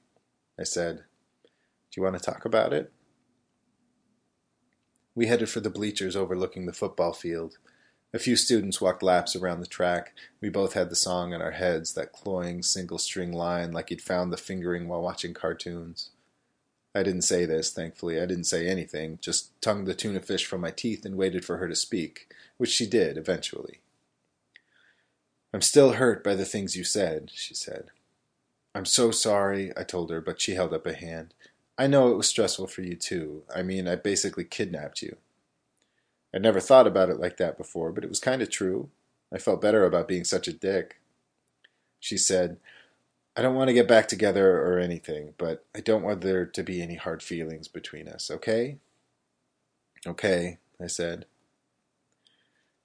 I 0.57 0.63
said, 0.63 1.03
Do 1.43 1.99
you 1.99 2.03
want 2.03 2.17
to 2.17 2.23
talk 2.23 2.45
about 2.45 2.71
it? 2.71 2.93
We 5.15 5.27
headed 5.27 5.49
for 5.49 5.59
the 5.59 5.69
bleachers 5.69 6.15
overlooking 6.15 6.65
the 6.65 6.73
football 6.73 7.13
field. 7.13 7.57
A 8.13 8.19
few 8.19 8.35
students 8.35 8.79
walked 8.79 9.03
laps 9.03 9.35
around 9.35 9.59
the 9.59 9.67
track. 9.67 10.13
We 10.41 10.49
both 10.49 10.73
had 10.73 10.89
the 10.89 10.95
song 10.95 11.33
in 11.33 11.41
our 11.41 11.51
heads, 11.51 11.93
that 11.93 12.11
cloying 12.11 12.61
single 12.61 12.97
string 12.97 13.31
line 13.31 13.71
like 13.71 13.89
he'd 13.89 14.01
found 14.01 14.31
the 14.31 14.37
fingering 14.37 14.87
while 14.87 15.01
watching 15.01 15.33
cartoons. 15.33 16.11
I 16.95 17.01
didn't 17.01 17.23
say 17.23 17.45
this, 17.45 17.71
thankfully. 17.71 18.21
I 18.21 18.27
didn't 18.27 18.43
say 18.43 18.67
anything, 18.67 19.17
just 19.19 19.59
tongued 19.61 19.87
the 19.87 19.95
tuna 19.95 20.19
fish 20.19 20.45
from 20.45 20.61
my 20.61 20.69
teeth 20.69 21.05
and 21.05 21.17
waited 21.17 21.43
for 21.43 21.57
her 21.57 21.67
to 21.67 21.75
speak, 21.75 22.27
which 22.57 22.69
she 22.69 22.85
did 22.85 23.17
eventually. 23.17 23.79
I'm 25.51 25.61
still 25.61 25.93
hurt 25.93 26.23
by 26.23 26.35
the 26.35 26.45
things 26.45 26.75
you 26.75 26.83
said, 26.83 27.31
she 27.33 27.55
said. 27.55 27.87
I'm 28.75 28.85
so 28.85 29.11
sorry, 29.11 29.71
I 29.77 29.83
told 29.83 30.11
her, 30.11 30.21
but 30.21 30.41
she 30.41 30.53
held 30.53 30.73
up 30.73 30.85
a 30.85 30.93
hand. 30.93 31.33
I 31.77 31.87
know 31.87 32.11
it 32.11 32.17
was 32.17 32.27
stressful 32.27 32.67
for 32.67 32.81
you 32.81 32.95
too. 32.95 33.43
I 33.53 33.63
mean, 33.63 33.87
I 33.87 33.95
basically 33.95 34.43
kidnapped 34.43 35.01
you. 35.01 35.17
I'd 36.33 36.41
never 36.41 36.59
thought 36.59 36.87
about 36.87 37.09
it 37.09 37.19
like 37.19 37.37
that 37.37 37.57
before, 37.57 37.91
but 37.91 38.03
it 38.03 38.09
was 38.09 38.19
kind 38.19 38.41
of 38.41 38.49
true. 38.49 38.89
I 39.31 39.37
felt 39.37 39.61
better 39.61 39.85
about 39.85 40.07
being 40.07 40.23
such 40.23 40.47
a 40.47 40.53
dick. 40.53 40.99
She 41.99 42.17
said, 42.17 42.57
I 43.35 43.41
don't 43.41 43.55
want 43.55 43.69
to 43.69 43.73
get 43.73 43.87
back 43.87 44.07
together 44.07 44.61
or 44.61 44.77
anything, 44.77 45.33
but 45.37 45.65
I 45.75 45.79
don't 45.79 46.03
want 46.03 46.21
there 46.21 46.45
to 46.45 46.63
be 46.63 46.81
any 46.81 46.95
hard 46.95 47.23
feelings 47.23 47.67
between 47.67 48.07
us, 48.07 48.29
okay? 48.29 48.77
Okay, 50.05 50.59
I 50.81 50.87
said. 50.87 51.25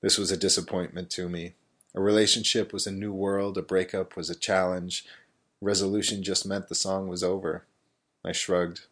This 0.01 0.17
was 0.17 0.31
a 0.31 0.37
disappointment 0.37 1.11
to 1.11 1.29
me. 1.29 1.55
A 1.95 2.01
relationship 2.01 2.73
was 2.73 2.87
a 2.87 2.93
new 2.93 3.13
world, 3.13 3.59
a 3.59 3.63
breakup 3.63 4.17
was 4.17 4.31
a 4.31 4.35
challenge. 4.35 5.05
Resolution 5.61 6.23
just 6.23 6.47
meant 6.47 6.69
the 6.69 6.75
song 6.75 7.09
was 7.09 7.23
over. 7.23 7.65
I 8.25 8.33
shrugged. 8.33 8.83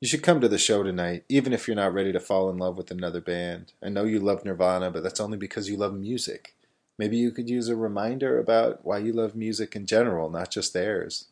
You 0.00 0.08
should 0.08 0.22
come 0.22 0.40
to 0.40 0.48
the 0.48 0.58
show 0.58 0.82
tonight, 0.82 1.24
even 1.28 1.52
if 1.52 1.66
you're 1.66 1.76
not 1.76 1.92
ready 1.92 2.12
to 2.12 2.20
fall 2.20 2.48
in 2.48 2.56
love 2.56 2.76
with 2.76 2.90
another 2.90 3.20
band. 3.20 3.72
I 3.82 3.90
know 3.90 4.04
you 4.04 4.18
love 4.18 4.44
Nirvana, 4.44 4.90
but 4.90 5.02
that's 5.02 5.20
only 5.20 5.36
because 5.36 5.68
you 5.68 5.76
love 5.76 5.94
music. 5.94 6.54
Maybe 6.98 7.16
you 7.16 7.30
could 7.30 7.50
use 7.50 7.68
a 7.68 7.76
reminder 7.76 8.38
about 8.38 8.84
why 8.84 8.98
you 8.98 9.12
love 9.12 9.34
music 9.34 9.76
in 9.76 9.86
general, 9.86 10.30
not 10.30 10.50
just 10.50 10.72
theirs. 10.72 11.26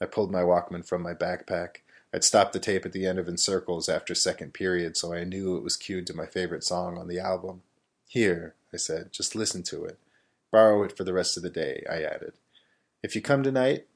I 0.00 0.06
pulled 0.06 0.30
my 0.32 0.40
Walkman 0.42 0.86
from 0.86 1.02
my 1.02 1.14
backpack. 1.14 1.76
I'd 2.14 2.24
stopped 2.24 2.52
the 2.52 2.58
tape 2.58 2.84
at 2.84 2.92
the 2.92 3.06
end 3.06 3.18
of 3.18 3.28
In 3.28 3.38
Circles 3.38 3.88
after 3.88 4.14
second 4.14 4.52
period, 4.52 4.96
so 4.96 5.12
I 5.12 5.24
knew 5.24 5.56
it 5.56 5.62
was 5.62 5.76
cued 5.76 6.06
to 6.08 6.16
my 6.16 6.26
favorite 6.26 6.64
song 6.64 6.98
on 6.98 7.08
the 7.08 7.18
album. 7.18 7.62
Here, 8.06 8.54
I 8.72 8.76
said, 8.76 9.12
just 9.12 9.34
listen 9.34 9.62
to 9.64 9.84
it. 9.84 9.98
Borrow 10.50 10.82
it 10.82 10.96
for 10.96 11.04
the 11.04 11.14
rest 11.14 11.36
of 11.36 11.42
the 11.42 11.50
day, 11.50 11.84
I 11.90 12.02
added. 12.02 12.34
If 13.02 13.14
you 13.14 13.22
come 13.22 13.42
tonight, 13.42 13.86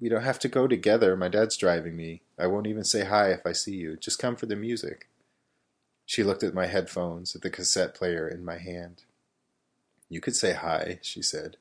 we 0.00 0.08
don't 0.08 0.22
have 0.22 0.38
to 0.40 0.48
go 0.48 0.66
together. 0.66 1.16
My 1.16 1.28
dad's 1.28 1.56
driving 1.56 1.96
me. 1.96 2.22
I 2.38 2.46
won't 2.46 2.66
even 2.66 2.84
say 2.84 3.04
hi 3.04 3.30
if 3.30 3.40
I 3.44 3.52
see 3.52 3.74
you. 3.76 3.96
Just 3.96 4.18
come 4.18 4.36
for 4.36 4.46
the 4.46 4.56
music. 4.56 5.08
She 6.06 6.22
looked 6.22 6.42
at 6.42 6.54
my 6.54 6.66
headphones, 6.66 7.36
at 7.36 7.42
the 7.42 7.50
cassette 7.50 7.94
player 7.94 8.26
in 8.26 8.44
my 8.44 8.58
hand. 8.58 9.02
You 10.08 10.20
could 10.20 10.34
say 10.34 10.54
hi, 10.54 11.00
she 11.02 11.20
said, 11.20 11.58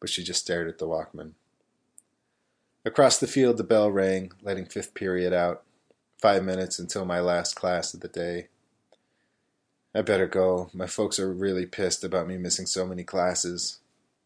but 0.00 0.10
she 0.10 0.24
just 0.24 0.42
stared 0.42 0.68
at 0.68 0.78
the 0.78 0.88
Walkman. 0.88 1.32
Across 2.84 3.18
the 3.18 3.26
field, 3.26 3.56
the 3.56 3.64
bell 3.64 3.90
rang, 3.90 4.32
letting 4.42 4.66
fifth 4.66 4.94
period 4.94 5.32
out. 5.32 5.62
Five 6.18 6.44
minutes 6.44 6.78
until 6.78 7.04
my 7.04 7.20
last 7.20 7.54
class 7.54 7.94
of 7.94 8.00
the 8.00 8.08
day. 8.08 8.48
I 9.94 10.02
better 10.02 10.26
go. 10.26 10.70
My 10.72 10.86
folks 10.86 11.18
are 11.18 11.32
really 11.32 11.66
pissed 11.66 12.02
about 12.02 12.26
me 12.26 12.38
missing 12.38 12.66
so 12.66 12.86
many 12.86 13.04
classes. 13.04 13.78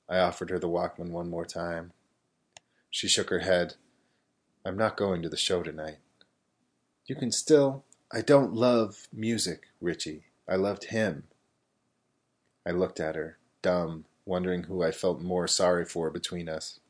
I 0.09 0.19
offered 0.19 0.51
her 0.51 0.59
the 0.59 0.69
Walkman 0.69 1.11
one 1.11 1.29
more 1.29 1.45
time. 1.45 1.93
She 2.91 3.09
shook 3.09 3.31
her 3.31 3.41
head. 3.41 3.75
I'm 4.65 4.77
not 4.77 4.97
going 4.97 5.23
to 5.23 5.29
the 5.29 5.37
show 5.37 5.63
tonight. 5.63 5.99
You 7.07 7.15
can 7.15 7.33
still. 7.33 7.85
I 8.13 8.21
don't 8.21 8.53
love 8.53 9.07
music, 9.13 9.69
Richie. 9.81 10.25
I 10.49 10.57
loved 10.57 10.87
him. 10.87 11.25
I 12.67 12.73
looked 12.73 13.01
at 13.01 13.15
her, 13.15 13.39
dumb, 13.63 14.05
wondering 14.27 14.65
who 14.65 14.83
I 14.83 14.91
felt 14.91 15.21
more 15.21 15.47
sorry 15.49 15.85
for 15.85 16.11
between 16.11 16.49
us. 16.49 16.81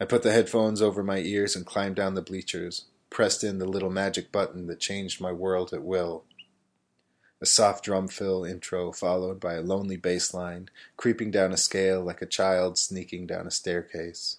I 0.00 0.04
put 0.04 0.22
the 0.22 0.32
headphones 0.32 0.82
over 0.82 1.02
my 1.04 1.18
ears 1.18 1.54
and 1.54 1.64
climbed 1.64 1.96
down 1.96 2.14
the 2.14 2.22
bleachers, 2.22 2.86
pressed 3.08 3.44
in 3.44 3.58
the 3.58 3.66
little 3.66 3.90
magic 3.90 4.32
button 4.32 4.66
that 4.66 4.80
changed 4.80 5.20
my 5.20 5.30
world 5.32 5.72
at 5.72 5.84
will. 5.84 6.24
A 7.42 7.46
soft 7.46 7.84
drum 7.84 8.06
fill 8.06 8.44
intro 8.44 8.92
followed 8.92 9.40
by 9.40 9.54
a 9.54 9.62
lonely 9.62 9.96
bass 9.96 10.32
line, 10.32 10.70
creeping 10.96 11.32
down 11.32 11.52
a 11.52 11.56
scale 11.56 12.00
like 12.00 12.22
a 12.22 12.26
child 12.26 12.78
sneaking 12.78 13.26
down 13.26 13.48
a 13.48 13.50
staircase. 13.50 14.36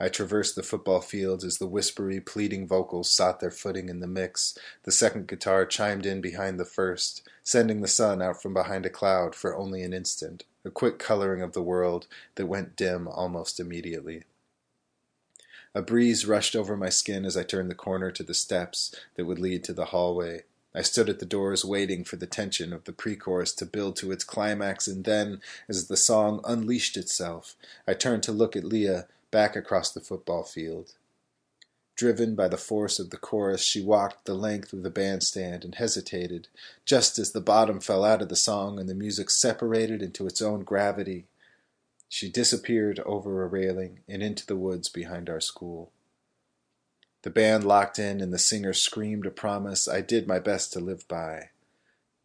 I 0.00 0.08
traversed 0.08 0.56
the 0.56 0.64
football 0.64 1.00
fields 1.00 1.44
as 1.44 1.58
the 1.58 1.68
whispery, 1.68 2.20
pleading 2.20 2.66
vocals 2.66 3.08
sought 3.08 3.38
their 3.38 3.52
footing 3.52 3.88
in 3.88 4.00
the 4.00 4.08
mix. 4.08 4.58
The 4.82 4.90
second 4.90 5.28
guitar 5.28 5.64
chimed 5.64 6.04
in 6.04 6.20
behind 6.20 6.58
the 6.58 6.64
first, 6.64 7.22
sending 7.44 7.82
the 7.82 7.86
sun 7.86 8.20
out 8.20 8.42
from 8.42 8.52
behind 8.52 8.84
a 8.84 8.90
cloud 8.90 9.36
for 9.36 9.56
only 9.56 9.82
an 9.82 9.92
instant, 9.92 10.42
a 10.64 10.72
quick 10.72 10.98
coloring 10.98 11.40
of 11.40 11.52
the 11.52 11.62
world 11.62 12.08
that 12.34 12.46
went 12.46 12.74
dim 12.74 13.06
almost 13.06 13.60
immediately. 13.60 14.24
A 15.72 15.82
breeze 15.82 16.26
rushed 16.26 16.56
over 16.56 16.76
my 16.76 16.88
skin 16.88 17.24
as 17.24 17.36
I 17.36 17.44
turned 17.44 17.70
the 17.70 17.76
corner 17.76 18.10
to 18.10 18.24
the 18.24 18.34
steps 18.34 18.92
that 19.14 19.24
would 19.24 19.38
lead 19.38 19.62
to 19.62 19.72
the 19.72 19.86
hallway. 19.86 20.42
I 20.74 20.82
stood 20.82 21.08
at 21.10 21.18
the 21.18 21.26
doors 21.26 21.64
waiting 21.64 22.02
for 22.02 22.16
the 22.16 22.26
tension 22.26 22.72
of 22.72 22.84
the 22.84 22.92
pre 22.92 23.14
chorus 23.14 23.52
to 23.54 23.66
build 23.66 23.96
to 23.96 24.10
its 24.10 24.24
climax, 24.24 24.88
and 24.88 25.04
then, 25.04 25.40
as 25.68 25.88
the 25.88 25.96
song 25.96 26.40
unleashed 26.44 26.96
itself, 26.96 27.56
I 27.86 27.94
turned 27.94 28.22
to 28.24 28.32
look 28.32 28.56
at 28.56 28.64
Leah 28.64 29.06
back 29.30 29.54
across 29.54 29.90
the 29.90 30.00
football 30.00 30.44
field. 30.44 30.94
Driven 31.94 32.34
by 32.34 32.48
the 32.48 32.56
force 32.56 32.98
of 32.98 33.10
the 33.10 33.18
chorus, 33.18 33.60
she 33.62 33.82
walked 33.82 34.24
the 34.24 34.34
length 34.34 34.72
of 34.72 34.82
the 34.82 34.90
bandstand 34.90 35.62
and 35.62 35.74
hesitated, 35.74 36.48
just 36.86 37.18
as 37.18 37.32
the 37.32 37.40
bottom 37.40 37.80
fell 37.80 38.02
out 38.02 38.22
of 38.22 38.30
the 38.30 38.36
song 38.36 38.80
and 38.80 38.88
the 38.88 38.94
music 38.94 39.28
separated 39.28 40.02
into 40.02 40.26
its 40.26 40.40
own 40.40 40.64
gravity. 40.64 41.26
She 42.08 42.30
disappeared 42.30 42.98
over 43.00 43.42
a 43.42 43.46
railing 43.46 44.00
and 44.08 44.22
into 44.22 44.46
the 44.46 44.56
woods 44.56 44.88
behind 44.88 45.28
our 45.28 45.40
school. 45.40 45.92
The 47.22 47.30
band 47.30 47.64
locked 47.64 47.98
in, 47.98 48.20
and 48.20 48.32
the 48.32 48.38
singer 48.38 48.72
screamed 48.72 49.26
a 49.26 49.30
promise 49.30 49.86
I 49.86 50.00
did 50.00 50.26
my 50.26 50.38
best 50.40 50.72
to 50.72 50.80
live 50.80 51.06
by. 51.06 51.50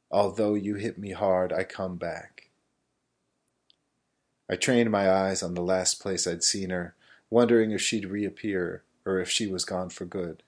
Although 0.09 0.55
you 0.55 0.75
hit 0.75 0.97
me 0.97 1.11
hard, 1.11 1.53
I 1.53 1.63
come 1.63 1.97
back. 1.97 2.49
I 4.49 4.55
trained 4.55 4.89
my 4.89 5.09
eyes 5.09 5.43
on 5.43 5.53
the 5.53 5.61
last 5.61 6.01
place 6.01 6.25
I'd 6.25 6.43
seen 6.43 6.69
her, 6.71 6.95
wondering 7.29 7.71
if 7.71 7.81
she'd 7.81 8.05
reappear 8.05 8.83
or 9.05 9.19
if 9.19 9.29
she 9.29 9.45
was 9.45 9.65
gone 9.65 9.89
for 9.89 10.05
good. 10.05 10.41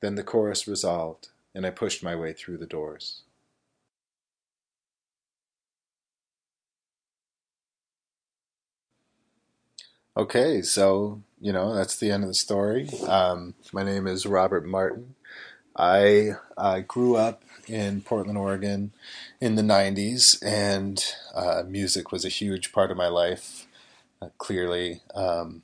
Then 0.00 0.14
the 0.14 0.22
chorus 0.22 0.68
resolved, 0.68 1.28
and 1.54 1.66
I 1.66 1.70
pushed 1.70 2.02
my 2.02 2.14
way 2.14 2.32
through 2.32 2.58
the 2.58 2.66
doors. 2.66 3.22
Okay, 10.16 10.60
so 10.60 11.22
you 11.40 11.52
know 11.52 11.74
that's 11.74 11.96
the 11.96 12.10
end 12.10 12.22
of 12.22 12.28
the 12.28 12.34
story. 12.34 12.88
Um, 13.08 13.54
my 13.72 13.82
name 13.82 14.06
is 14.06 14.26
Robert 14.26 14.66
Martin. 14.66 15.14
I 15.76 16.32
uh, 16.56 16.80
grew 16.80 17.16
up 17.16 17.42
in 17.66 18.02
Portland, 18.02 18.36
Oregon, 18.36 18.92
in 19.40 19.54
the 19.54 19.62
'90s, 19.62 20.38
and 20.44 21.02
uh, 21.34 21.62
music 21.66 22.12
was 22.12 22.24
a 22.24 22.28
huge 22.28 22.72
part 22.72 22.90
of 22.90 22.96
my 22.96 23.08
life. 23.08 23.66
Uh, 24.20 24.28
clearly, 24.36 25.00
um, 25.14 25.62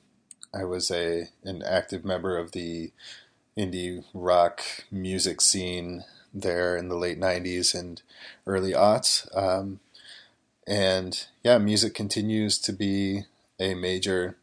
I 0.54 0.64
was 0.64 0.90
a 0.90 1.28
an 1.44 1.62
active 1.62 2.04
member 2.04 2.38
of 2.38 2.52
the 2.52 2.92
indie 3.56 4.04
rock 4.14 4.62
music 4.90 5.40
scene 5.40 6.04
there 6.32 6.76
in 6.76 6.88
the 6.88 6.96
late 6.96 7.20
'90s 7.20 7.78
and 7.78 8.00
early 8.46 8.72
aughts. 8.72 9.28
Um, 9.36 9.80
and 10.66 11.26
yeah, 11.44 11.58
music 11.58 11.94
continues 11.94 12.58
to 12.60 12.72
be 12.72 13.24
a 13.60 13.74
major 13.74 14.36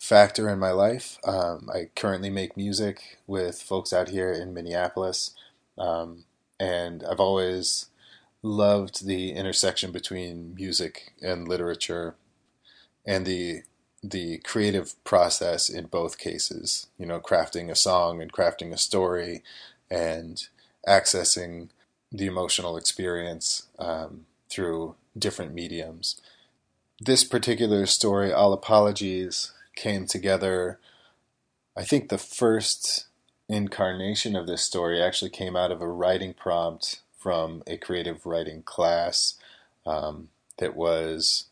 factor 0.00 0.48
in 0.48 0.58
my 0.58 0.72
life. 0.72 1.18
Um, 1.24 1.68
I 1.72 1.90
currently 1.94 2.30
make 2.30 2.56
music 2.56 3.18
with 3.26 3.62
folks 3.62 3.92
out 3.92 4.08
here 4.08 4.32
in 4.32 4.54
Minneapolis, 4.54 5.32
um, 5.78 6.24
and 6.58 7.04
I've 7.04 7.20
always 7.20 7.86
loved 8.42 9.06
the 9.06 9.32
intersection 9.32 9.92
between 9.92 10.54
music 10.54 11.12
and 11.22 11.46
literature, 11.46 12.16
and 13.06 13.26
the 13.26 13.62
the 14.02 14.38
creative 14.38 15.02
process 15.04 15.68
in 15.68 15.84
both 15.84 16.16
cases. 16.16 16.86
You 16.98 17.04
know, 17.04 17.20
crafting 17.20 17.70
a 17.70 17.76
song 17.76 18.22
and 18.22 18.32
crafting 18.32 18.72
a 18.72 18.78
story, 18.78 19.42
and 19.90 20.42
accessing 20.88 21.68
the 22.10 22.26
emotional 22.26 22.78
experience 22.78 23.66
um, 23.78 24.24
through 24.48 24.96
different 25.16 25.52
mediums. 25.52 26.20
This 26.98 27.22
particular 27.22 27.86
story, 27.86 28.32
All 28.32 28.52
Apologies, 28.52 29.52
came 29.76 30.06
together. 30.06 30.78
I 31.76 31.84
think 31.84 32.08
the 32.08 32.18
first 32.18 33.06
incarnation 33.48 34.36
of 34.36 34.46
this 34.46 34.62
story 34.62 35.02
actually 35.02 35.30
came 35.30 35.56
out 35.56 35.72
of 35.72 35.80
a 35.80 35.88
writing 35.88 36.34
prompt 36.34 37.02
from 37.16 37.62
a 37.66 37.76
creative 37.76 38.24
writing 38.24 38.62
class 38.62 39.34
um, 39.86 40.28
that 40.58 40.76
was 40.76 41.46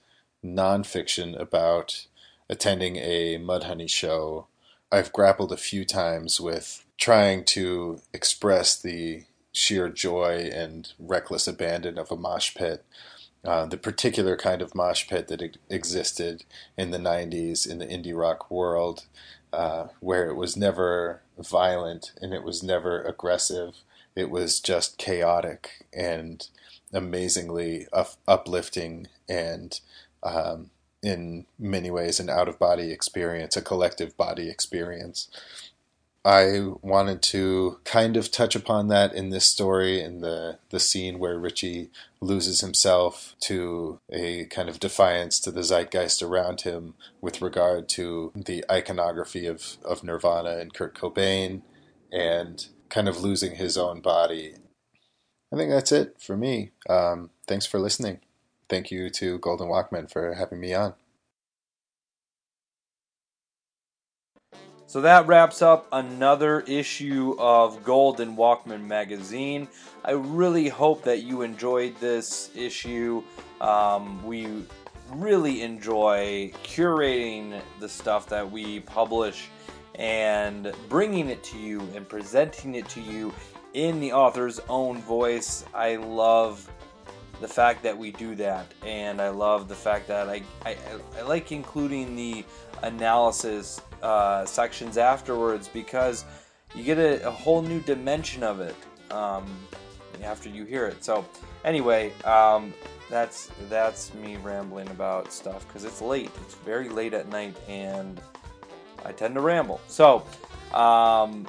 nonfiction 0.44 1.38
about 1.38 2.06
attending 2.48 2.96
a 2.96 3.38
Mudhoney 3.38 3.90
show. 3.90 4.46
I've 4.90 5.12
grappled 5.12 5.52
a 5.52 5.56
few 5.56 5.84
times 5.84 6.40
with 6.40 6.84
trying 6.96 7.44
to 7.44 8.00
express 8.14 8.80
the 8.80 9.24
sheer 9.52 9.88
joy 9.88 10.50
and 10.52 10.92
reckless 10.98 11.46
abandon 11.46 11.98
of 11.98 12.10
a 12.10 12.16
mosh 12.16 12.54
pit 12.54 12.84
uh, 13.44 13.66
the 13.66 13.76
particular 13.76 14.36
kind 14.36 14.60
of 14.62 14.74
mosh 14.74 15.08
pit 15.08 15.28
that 15.28 15.56
existed 15.70 16.44
in 16.76 16.90
the 16.90 16.98
90s 16.98 17.68
in 17.68 17.78
the 17.78 17.86
indie 17.86 18.16
rock 18.16 18.50
world, 18.50 19.04
uh, 19.52 19.88
where 20.00 20.28
it 20.28 20.34
was 20.34 20.56
never 20.56 21.22
violent 21.38 22.12
and 22.20 22.34
it 22.34 22.42
was 22.42 22.62
never 22.62 23.00
aggressive. 23.02 23.76
It 24.16 24.30
was 24.30 24.60
just 24.60 24.98
chaotic 24.98 25.86
and 25.92 26.46
amazingly 26.92 27.86
up- 27.92 28.16
uplifting 28.26 29.06
and 29.28 29.80
um, 30.22 30.70
in 31.02 31.46
many 31.58 31.90
ways 31.90 32.18
an 32.18 32.28
out 32.28 32.48
of 32.48 32.58
body 32.58 32.90
experience, 32.90 33.56
a 33.56 33.62
collective 33.62 34.16
body 34.16 34.50
experience. 34.50 35.28
I 36.24 36.72
wanted 36.82 37.22
to 37.22 37.78
kind 37.84 38.16
of 38.16 38.30
touch 38.30 38.54
upon 38.54 38.88
that 38.88 39.14
in 39.14 39.30
this 39.30 39.46
story, 39.46 40.00
in 40.00 40.20
the, 40.20 40.58
the 40.70 40.80
scene 40.80 41.18
where 41.18 41.38
Richie 41.38 41.90
loses 42.20 42.60
himself 42.60 43.34
to 43.40 44.00
a 44.10 44.44
kind 44.46 44.68
of 44.68 44.80
defiance 44.80 45.40
to 45.40 45.50
the 45.50 45.62
zeitgeist 45.62 46.22
around 46.22 46.62
him 46.62 46.94
with 47.20 47.40
regard 47.40 47.88
to 47.90 48.32
the 48.34 48.64
iconography 48.70 49.46
of, 49.46 49.78
of 49.84 50.02
Nirvana 50.02 50.58
and 50.58 50.74
Kurt 50.74 50.94
Cobain 50.94 51.62
and 52.12 52.66
kind 52.88 53.08
of 53.08 53.22
losing 53.22 53.54
his 53.54 53.78
own 53.78 54.00
body. 54.00 54.54
I 55.52 55.56
think 55.56 55.70
that's 55.70 55.92
it 55.92 56.16
for 56.18 56.36
me. 56.36 56.72
Um, 56.90 57.30
thanks 57.46 57.64
for 57.64 57.78
listening. 57.78 58.20
Thank 58.68 58.90
you 58.90 59.08
to 59.10 59.38
Golden 59.38 59.68
Walkman 59.68 60.10
for 60.10 60.34
having 60.34 60.60
me 60.60 60.74
on. 60.74 60.94
So 64.88 65.02
that 65.02 65.26
wraps 65.26 65.60
up 65.60 65.86
another 65.92 66.60
issue 66.60 67.36
of 67.38 67.84
Golden 67.84 68.34
Walkman 68.34 68.86
magazine. 68.86 69.68
I 70.02 70.12
really 70.12 70.70
hope 70.70 71.02
that 71.02 71.22
you 71.24 71.42
enjoyed 71.42 71.94
this 72.00 72.48
issue. 72.56 73.22
Um, 73.60 74.24
we 74.24 74.64
really 75.12 75.60
enjoy 75.60 76.52
curating 76.64 77.60
the 77.80 77.88
stuff 77.90 78.30
that 78.30 78.50
we 78.50 78.80
publish 78.80 79.50
and 79.96 80.72
bringing 80.88 81.28
it 81.28 81.44
to 81.44 81.58
you 81.58 81.80
and 81.94 82.08
presenting 82.08 82.76
it 82.76 82.88
to 82.88 83.02
you 83.02 83.34
in 83.74 84.00
the 84.00 84.14
author's 84.14 84.58
own 84.70 85.02
voice. 85.02 85.66
I 85.74 85.96
love 85.96 86.66
the 87.40 87.48
fact 87.48 87.82
that 87.82 87.96
we 87.96 88.10
do 88.10 88.34
that, 88.36 88.66
and 88.84 89.20
I 89.20 89.28
love 89.28 89.68
the 89.68 89.74
fact 89.74 90.08
that 90.08 90.28
I, 90.28 90.42
I, 90.64 90.76
I 91.16 91.22
like 91.22 91.52
including 91.52 92.16
the 92.16 92.44
analysis 92.82 93.80
uh, 94.02 94.44
sections 94.44 94.98
afterwards 94.98 95.68
because 95.68 96.24
you 96.74 96.84
get 96.84 96.98
a, 96.98 97.26
a, 97.26 97.30
whole 97.30 97.62
new 97.62 97.80
dimension 97.80 98.42
of 98.42 98.60
it 98.60 98.76
um, 99.10 99.46
after 100.22 100.48
you 100.48 100.64
hear 100.64 100.86
it. 100.86 101.02
So, 101.04 101.24
anyway, 101.64 102.12
um, 102.24 102.72
that's 103.10 103.50
that's 103.68 104.12
me 104.14 104.36
rambling 104.36 104.88
about 104.90 105.32
stuff 105.32 105.66
because 105.66 105.84
it's 105.84 106.02
late. 106.02 106.30
It's 106.42 106.54
very 106.54 106.88
late 106.88 107.14
at 107.14 107.28
night, 107.28 107.56
and 107.68 108.20
I 109.04 109.12
tend 109.12 109.34
to 109.34 109.40
ramble. 109.40 109.80
So, 109.88 110.24
um, 110.74 111.46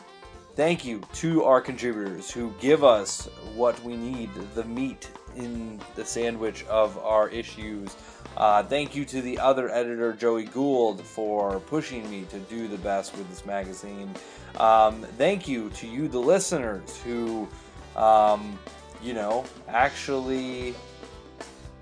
thank 0.56 0.86
you 0.86 1.02
to 1.16 1.44
our 1.44 1.62
contributors 1.62 2.32
who 2.32 2.54
give 2.60 2.84
us 2.84 3.28
what 3.56 3.82
we 3.84 3.96
need, 3.96 4.30
the 4.56 4.64
meat 4.64 5.10
in 5.40 5.80
the 5.96 6.06
sandwich 6.06 6.66
of 6.66 6.98
our 7.00 7.30
issues. 7.30 7.96
Uh, 8.38 8.64
thank 8.64 8.96
you 8.96 9.06
to 9.06 9.22
the 9.22 9.40
other 9.40 9.70
editor, 9.70 10.14
Joey 10.14 10.46
Gould, 10.46 11.02
for 11.02 11.60
pushing 11.62 12.10
me 12.10 12.26
to 12.30 12.40
do 12.40 12.68
the 12.68 12.78
best 12.78 13.18
with 13.18 13.30
this 13.30 13.46
magazine. 13.46 14.14
Um, 14.58 15.02
thank 15.18 15.48
you 15.48 15.70
to 15.72 15.88
you, 15.88 16.08
the 16.08 16.20
listeners, 16.20 16.98
who, 16.98 17.48
um, 17.96 18.58
you 19.02 19.14
know, 19.14 19.46
actually 19.68 20.76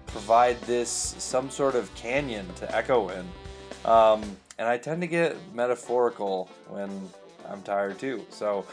provide 0.07 0.59
this 0.61 1.15
some 1.17 1.49
sort 1.49 1.75
of 1.75 1.93
canyon 1.95 2.47
to 2.55 2.75
echo 2.75 3.09
in. 3.09 3.27
Um, 3.85 4.23
and 4.57 4.67
I 4.67 4.77
tend 4.77 5.01
to 5.01 5.07
get 5.07 5.35
metaphorical 5.53 6.49
when 6.69 6.89
I'm 7.49 7.61
tired 7.61 7.99
too. 7.99 8.25
So 8.29 8.65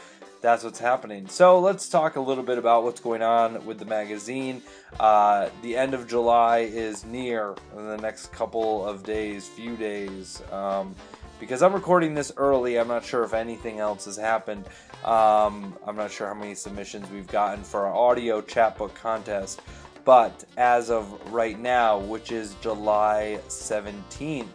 that's 0.45 0.63
what's 0.63 0.77
happening. 0.77 1.27
So 1.27 1.59
let's 1.59 1.89
talk 1.89 2.17
a 2.17 2.21
little 2.21 2.43
bit 2.43 2.59
about 2.59 2.83
what's 2.83 2.99
going 3.01 3.23
on 3.23 3.65
with 3.65 3.79
the 3.79 3.85
magazine. 3.85 4.61
Uh, 4.99 5.49
the 5.63 5.75
end 5.75 5.95
of 5.95 6.07
July 6.07 6.59
is 6.59 7.03
near 7.03 7.55
in 7.75 7.87
the 7.87 7.97
next 7.97 8.31
couple 8.31 8.85
of 8.85 9.01
days, 9.01 9.47
few 9.47 9.75
days. 9.75 10.43
Um, 10.51 10.93
because 11.39 11.63
I'm 11.63 11.73
recording 11.73 12.13
this 12.13 12.31
early, 12.37 12.77
I'm 12.77 12.87
not 12.87 13.03
sure 13.03 13.23
if 13.23 13.33
anything 13.33 13.79
else 13.79 14.05
has 14.05 14.17
happened. 14.17 14.65
Um, 15.03 15.75
I'm 15.83 15.95
not 15.95 16.11
sure 16.11 16.27
how 16.27 16.35
many 16.35 16.53
submissions 16.53 17.09
we've 17.09 17.27
gotten 17.27 17.63
for 17.63 17.87
our 17.87 17.95
audio 17.95 18.39
chapbook 18.39 18.93
contest. 18.93 19.63
But 20.05 20.45
as 20.57 20.91
of 20.91 21.33
right 21.33 21.59
now, 21.59 21.97
which 21.97 22.31
is 22.31 22.53
July 22.61 23.39
17th, 23.47 24.45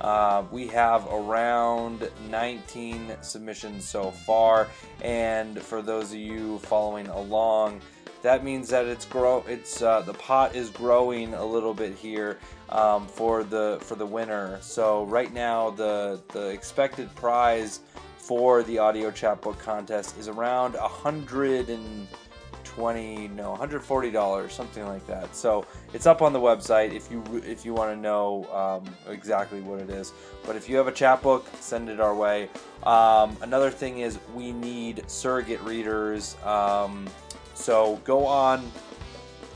uh, 0.00 0.44
we 0.50 0.66
have 0.68 1.06
around 1.12 2.08
19 2.30 3.16
submissions 3.20 3.86
so 3.86 4.10
far, 4.10 4.68
and 5.02 5.60
for 5.60 5.82
those 5.82 6.12
of 6.12 6.18
you 6.18 6.58
following 6.60 7.08
along, 7.08 7.80
that 8.22 8.44
means 8.44 8.68
that 8.68 8.86
it's 8.86 9.04
grow. 9.04 9.44
It's 9.46 9.82
uh, 9.82 10.00
the 10.02 10.14
pot 10.14 10.54
is 10.54 10.70
growing 10.70 11.34
a 11.34 11.44
little 11.44 11.74
bit 11.74 11.94
here 11.94 12.38
um, 12.68 13.06
for 13.06 13.44
the 13.44 13.78
for 13.80 13.94
the 13.94 14.06
winner. 14.06 14.58
So 14.60 15.04
right 15.04 15.32
now, 15.32 15.70
the 15.70 16.20
the 16.28 16.48
expected 16.48 17.14
prize 17.14 17.80
for 18.16 18.62
the 18.64 18.78
audio 18.78 19.10
chapbook 19.10 19.58
contest 19.58 20.18
is 20.18 20.28
around 20.28 20.74
a 20.74 20.88
hundred 20.88 21.70
and 21.70 22.08
120 22.78 23.28
no 23.28 23.50
140 23.50 24.10
dollars 24.10 24.52
something 24.52 24.86
like 24.86 25.06
that 25.06 25.34
so 25.34 25.64
it's 25.92 26.06
up 26.06 26.22
on 26.22 26.32
the 26.32 26.38
website 26.38 26.92
if 26.94 27.10
you 27.10 27.22
if 27.46 27.64
you 27.64 27.74
want 27.74 27.94
to 27.94 28.00
know 28.00 28.44
um, 28.52 29.12
exactly 29.12 29.60
what 29.60 29.80
it 29.80 29.90
is 29.90 30.12
but 30.46 30.56
if 30.56 30.68
you 30.68 30.76
have 30.76 30.86
a 30.86 30.92
chapbook 30.92 31.46
send 31.60 31.88
it 31.88 32.00
our 32.00 32.14
way 32.14 32.48
um, 32.84 33.36
another 33.42 33.70
thing 33.70 33.98
is 33.98 34.18
we 34.34 34.52
need 34.52 35.02
surrogate 35.08 35.60
readers 35.62 36.36
um, 36.44 37.06
so 37.54 38.00
go 38.04 38.24
on 38.24 38.70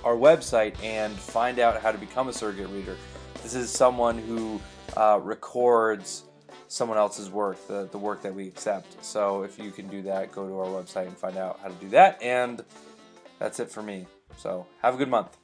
our 0.04 0.16
website 0.16 0.74
and 0.82 1.12
find 1.14 1.58
out 1.58 1.80
how 1.80 1.92
to 1.92 1.98
become 1.98 2.28
a 2.28 2.32
surrogate 2.32 2.68
reader 2.70 2.96
this 3.42 3.54
is 3.54 3.70
someone 3.70 4.18
who 4.18 4.60
uh, 4.96 5.18
records 5.22 6.24
someone 6.72 6.96
else's 6.96 7.28
work, 7.28 7.68
the, 7.68 7.86
the 7.92 7.98
work 7.98 8.22
that 8.22 8.34
we 8.34 8.48
accept. 8.48 9.04
So 9.04 9.42
if 9.42 9.58
you 9.58 9.70
can 9.70 9.88
do 9.88 10.00
that, 10.02 10.32
go 10.32 10.48
to 10.48 10.58
our 10.58 10.82
website 10.82 11.06
and 11.06 11.16
find 11.16 11.36
out 11.36 11.60
how 11.62 11.68
to 11.68 11.74
do 11.74 11.90
that. 11.90 12.20
And 12.22 12.64
that's 13.42 13.58
it 13.58 13.70
for 13.70 13.82
me. 13.82 14.06
So 14.36 14.66
have 14.82 14.94
a 14.94 14.96
good 14.96 15.10
month. 15.10 15.36